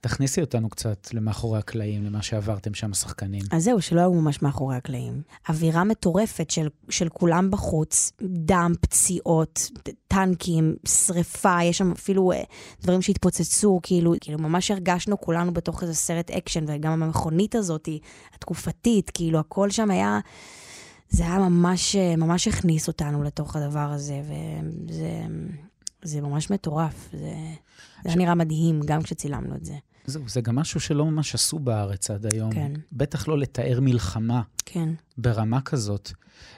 תכניסי 0.00 0.40
אותנו 0.40 0.68
קצת 0.68 1.08
למאחורי 1.14 1.58
הקלעים, 1.58 2.04
למה 2.04 2.22
שעברתם 2.22 2.74
שם, 2.74 2.90
השחקנים. 2.90 3.42
אז 3.50 3.64
זהו, 3.64 3.80
שלא 3.80 4.00
היו 4.00 4.12
ממש 4.12 4.42
מאחורי 4.42 4.76
הקלעים. 4.76 5.22
אווירה 5.48 5.84
מטורפת 5.84 6.50
של, 6.50 6.68
של 6.88 7.08
כולם 7.08 7.50
בחוץ, 7.50 8.12
דם, 8.22 8.72
פציעות, 8.80 9.70
טנקים, 10.08 10.76
שריפה, 10.88 11.62
יש 11.62 11.78
שם 11.78 11.92
אפילו 11.92 12.32
אה, 12.32 12.42
דברים 12.82 13.02
שהתפוצצו, 13.02 13.80
כאילו, 13.82 14.14
כאילו 14.20 14.38
ממש 14.38 14.70
הרגשנו 14.70 15.20
כולנו 15.20 15.52
בתוך 15.52 15.82
איזה 15.82 15.94
סרט 15.94 16.30
אקשן, 16.30 16.64
וגם 16.68 17.02
המכונית 17.02 17.54
הזאת, 17.54 17.88
התקופתית, 18.34 19.10
כאילו, 19.10 19.38
הכל 19.38 19.70
שם 19.70 19.90
היה... 19.90 20.20
זה 21.08 21.24
היה 21.24 21.38
ממש, 21.38 21.96
ממש 21.96 22.48
הכניס 22.48 22.88
אותנו 22.88 23.22
לתוך 23.22 23.56
הדבר 23.56 23.90
הזה, 23.92 24.20
וזה... 24.24 25.10
זה 26.02 26.20
ממש 26.20 26.50
מטורף, 26.50 27.08
זה, 27.12 27.18
זה 27.18 28.08
היה 28.08 28.16
נראה 28.16 28.34
מדהים 28.34 28.80
גם 28.84 29.02
כשצילמנו 29.02 29.54
את 29.54 29.64
זה. 29.64 29.74
זהו, 30.06 30.28
זה 30.28 30.40
גם 30.40 30.56
משהו 30.56 30.80
שלא 30.80 31.06
ממש 31.06 31.34
עשו 31.34 31.58
בארץ 31.58 32.10
עד 32.10 32.34
היום. 32.34 32.52
כן. 32.52 32.72
בטח 32.92 33.28
לא 33.28 33.38
לתאר 33.38 33.78
מלחמה. 33.80 34.42
כן. 34.66 34.88
ברמה 35.18 35.60
כזאת. 35.60 36.12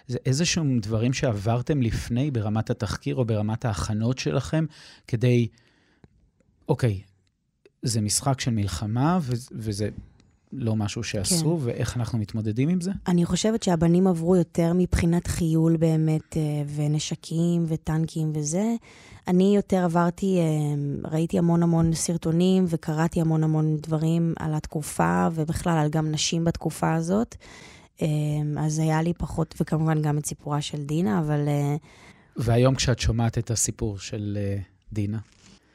זה 0.09 0.18
איזשהם 0.26 0.78
דברים 0.78 1.12
שעברתם 1.12 1.83
לפני 1.83 2.31
ברמת 2.31 2.70
התחקיר 2.70 3.16
או 3.16 3.24
ברמת 3.24 3.64
ההכנות 3.64 4.18
שלכם, 4.18 4.64
כדי, 5.07 5.48
אוקיי, 6.68 7.00
זה 7.83 8.00
משחק 8.00 8.40
של 8.40 8.50
מלחמה, 8.50 9.18
ו- 9.22 9.33
וזה 9.52 9.88
לא 10.52 10.76
משהו 10.76 11.02
שעשו, 11.02 11.58
כן. 11.58 11.66
ואיך 11.66 11.96
אנחנו 11.96 12.18
מתמודדים 12.18 12.68
עם 12.68 12.80
זה? 12.80 12.90
אני 13.08 13.24
חושבת 13.24 13.62
שהבנים 13.62 14.06
עברו 14.06 14.36
יותר 14.36 14.72
מבחינת 14.74 15.26
חיול 15.26 15.76
באמת, 15.76 16.36
אה, 16.36 16.42
ונשקים 16.74 17.64
וטנקים 17.68 18.32
וזה. 18.34 18.74
אני 19.28 19.56
יותר 19.56 19.84
עברתי, 19.84 20.38
אה, 20.38 21.10
ראיתי 21.10 21.38
המון 21.38 21.62
המון 21.62 21.94
סרטונים 21.94 22.64
וקראתי 22.68 23.20
המון 23.20 23.44
המון 23.44 23.76
דברים 23.76 24.34
על 24.38 24.54
התקופה, 24.54 25.28
ובכלל 25.34 25.78
על 25.78 25.90
גם 25.90 26.10
נשים 26.10 26.44
בתקופה 26.44 26.94
הזאת. 26.94 27.36
אה, 28.02 28.08
אז 28.58 28.78
היה 28.78 29.02
לי 29.02 29.12
פחות, 29.14 29.54
וכמובן 29.60 30.02
גם 30.02 30.18
את 30.18 30.26
סיפורה 30.26 30.60
של 30.60 30.84
דינה, 30.84 31.18
אבל 31.18 31.48
והיום 32.36 32.74
כשאת 32.74 32.98
שומעת 32.98 33.38
את 33.38 33.50
הסיפור 33.50 33.98
של 33.98 34.38
דינה, 34.92 35.18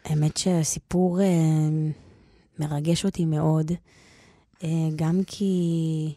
האמת 0.05 0.37
שהסיפור 0.37 1.19
מרגש 2.59 3.05
אותי 3.05 3.25
מאוד, 3.25 3.71
גם 4.95 5.21
כי, 5.27 6.13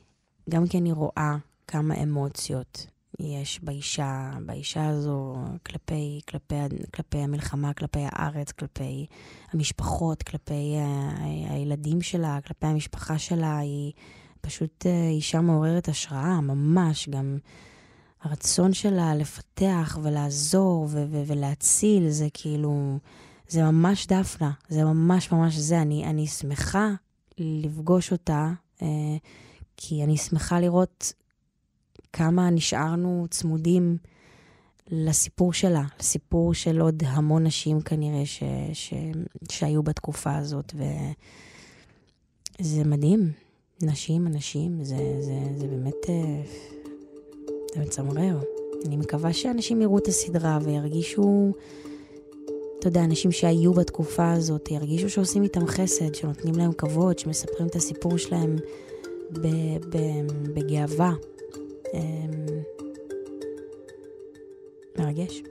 גם 0.50 0.66
כי 0.66 0.78
אני 0.78 0.92
רואה 0.92 1.36
כמה 1.66 2.02
אמוציות 2.02 2.86
יש 3.20 3.60
באישה, 3.62 4.30
באישה 4.46 4.88
הזו, 4.88 5.36
כלפי, 5.66 6.20
כלפי, 6.28 6.54
כלפי 6.94 7.18
המלחמה, 7.18 7.72
כלפי 7.72 8.00
הארץ, 8.12 8.52
כלפי 8.52 9.06
המשפחות, 9.52 10.22
כלפי 10.22 10.76
הילדים 11.48 12.02
שלה, 12.02 12.38
כלפי 12.46 12.66
המשפחה 12.66 13.18
שלה. 13.18 13.58
היא 13.58 13.92
פשוט 14.40 14.86
אה, 14.86 15.08
אישה 15.08 15.40
מעוררת 15.40 15.88
השראה, 15.88 16.40
ממש. 16.40 17.08
גם 17.08 17.38
הרצון 18.22 18.72
שלה 18.72 19.14
לפתח 19.14 19.98
ולעזור 20.02 20.88
ו- 20.90 21.04
ו- 21.10 21.22
ולהציל, 21.26 22.10
זה 22.10 22.28
כאילו... 22.34 22.98
זה 23.48 23.62
ממש 23.62 24.06
דפנה, 24.06 24.50
זה 24.68 24.84
ממש 24.84 25.32
ממש 25.32 25.54
זה. 25.56 25.82
אני, 25.82 26.04
אני 26.04 26.26
שמחה 26.26 26.88
לפגוש 27.40 28.12
אותה, 28.12 28.52
אה, 28.82 29.16
כי 29.76 30.04
אני 30.04 30.16
שמחה 30.16 30.60
לראות 30.60 31.12
כמה 32.12 32.50
נשארנו 32.50 33.26
צמודים 33.30 33.96
לסיפור 34.90 35.52
שלה, 35.52 35.84
לסיפור 36.00 36.54
של 36.54 36.80
עוד 36.80 37.02
המון 37.06 37.46
נשים 37.46 37.80
כנראה 37.80 38.26
ש, 38.26 38.42
ש, 38.72 38.94
שהיו 39.50 39.82
בתקופה 39.82 40.36
הזאת, 40.36 40.74
וזה 42.60 42.84
מדהים. 42.84 43.32
נשים, 43.82 44.26
אנשים, 44.26 44.84
זה, 44.84 44.96
זה, 45.20 45.38
זה 45.56 45.66
באמת, 45.66 45.94
אה, 46.08 46.42
זה 47.74 47.80
מצמרר. 47.80 48.40
אני 48.86 48.96
מקווה 48.96 49.32
שאנשים 49.32 49.82
יראו 49.82 49.98
את 49.98 50.06
הסדרה 50.06 50.58
וירגישו... 50.62 51.52
אתה 52.80 52.88
יודע, 52.88 53.04
אנשים 53.04 53.32
שהיו 53.32 53.74
בתקופה 53.74 54.32
הזאת, 54.32 54.70
ירגישו 54.70 55.10
שעושים 55.10 55.42
איתם 55.42 55.66
חסד, 55.66 56.14
שנותנים 56.14 56.54
להם 56.54 56.72
כבוד, 56.72 57.18
שמספרים 57.18 57.66
את 57.66 57.76
הסיפור 57.76 58.18
שלהם 58.18 58.56
בגאווה. 60.54 61.12
אמ, 61.94 62.00
מרגש. 64.98 65.42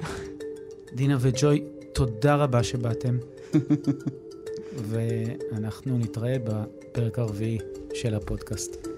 דינה 0.95 1.17
וג'וי, 1.19 1.63
תודה 1.93 2.35
רבה 2.35 2.63
שבאתם. 2.63 3.17
ואנחנו 4.89 5.97
נתראה 5.97 6.35
בפרק 6.43 7.19
הרביעי 7.19 7.57
של 7.93 8.15
הפודקאסט. 8.15 8.88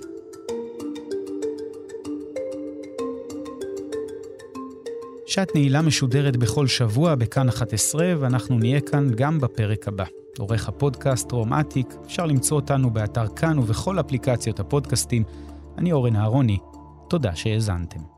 שעת 5.32 5.56
נעילה 5.56 5.82
משודרת 5.82 6.38
בכל 6.38 6.68
שבוע 6.68 7.16
בכאן 7.16 7.50
11, 7.50 8.14
ואנחנו 8.20 8.60
נהיה 8.60 8.82
כאן 8.82 9.12
גם 9.16 9.40
בפרק 9.40 9.88
הבא. 9.88 10.06
עורך 10.40 10.68
הפודקאסט 10.68 11.32
רום 11.32 11.54
אטיק, 11.54 11.96
אפשר 12.06 12.26
למצוא 12.26 12.56
אותנו 12.56 12.90
באתר 12.90 13.28
כאן 13.28 13.60
ובכל 13.60 14.00
אפליקציות 14.00 14.60
הפודקאסטים. 14.60 15.24
אני 15.78 15.92
אורן 15.92 16.16
אהרוני, 16.16 16.58
תודה 17.10 17.36
שהאזנתם. 17.36 18.11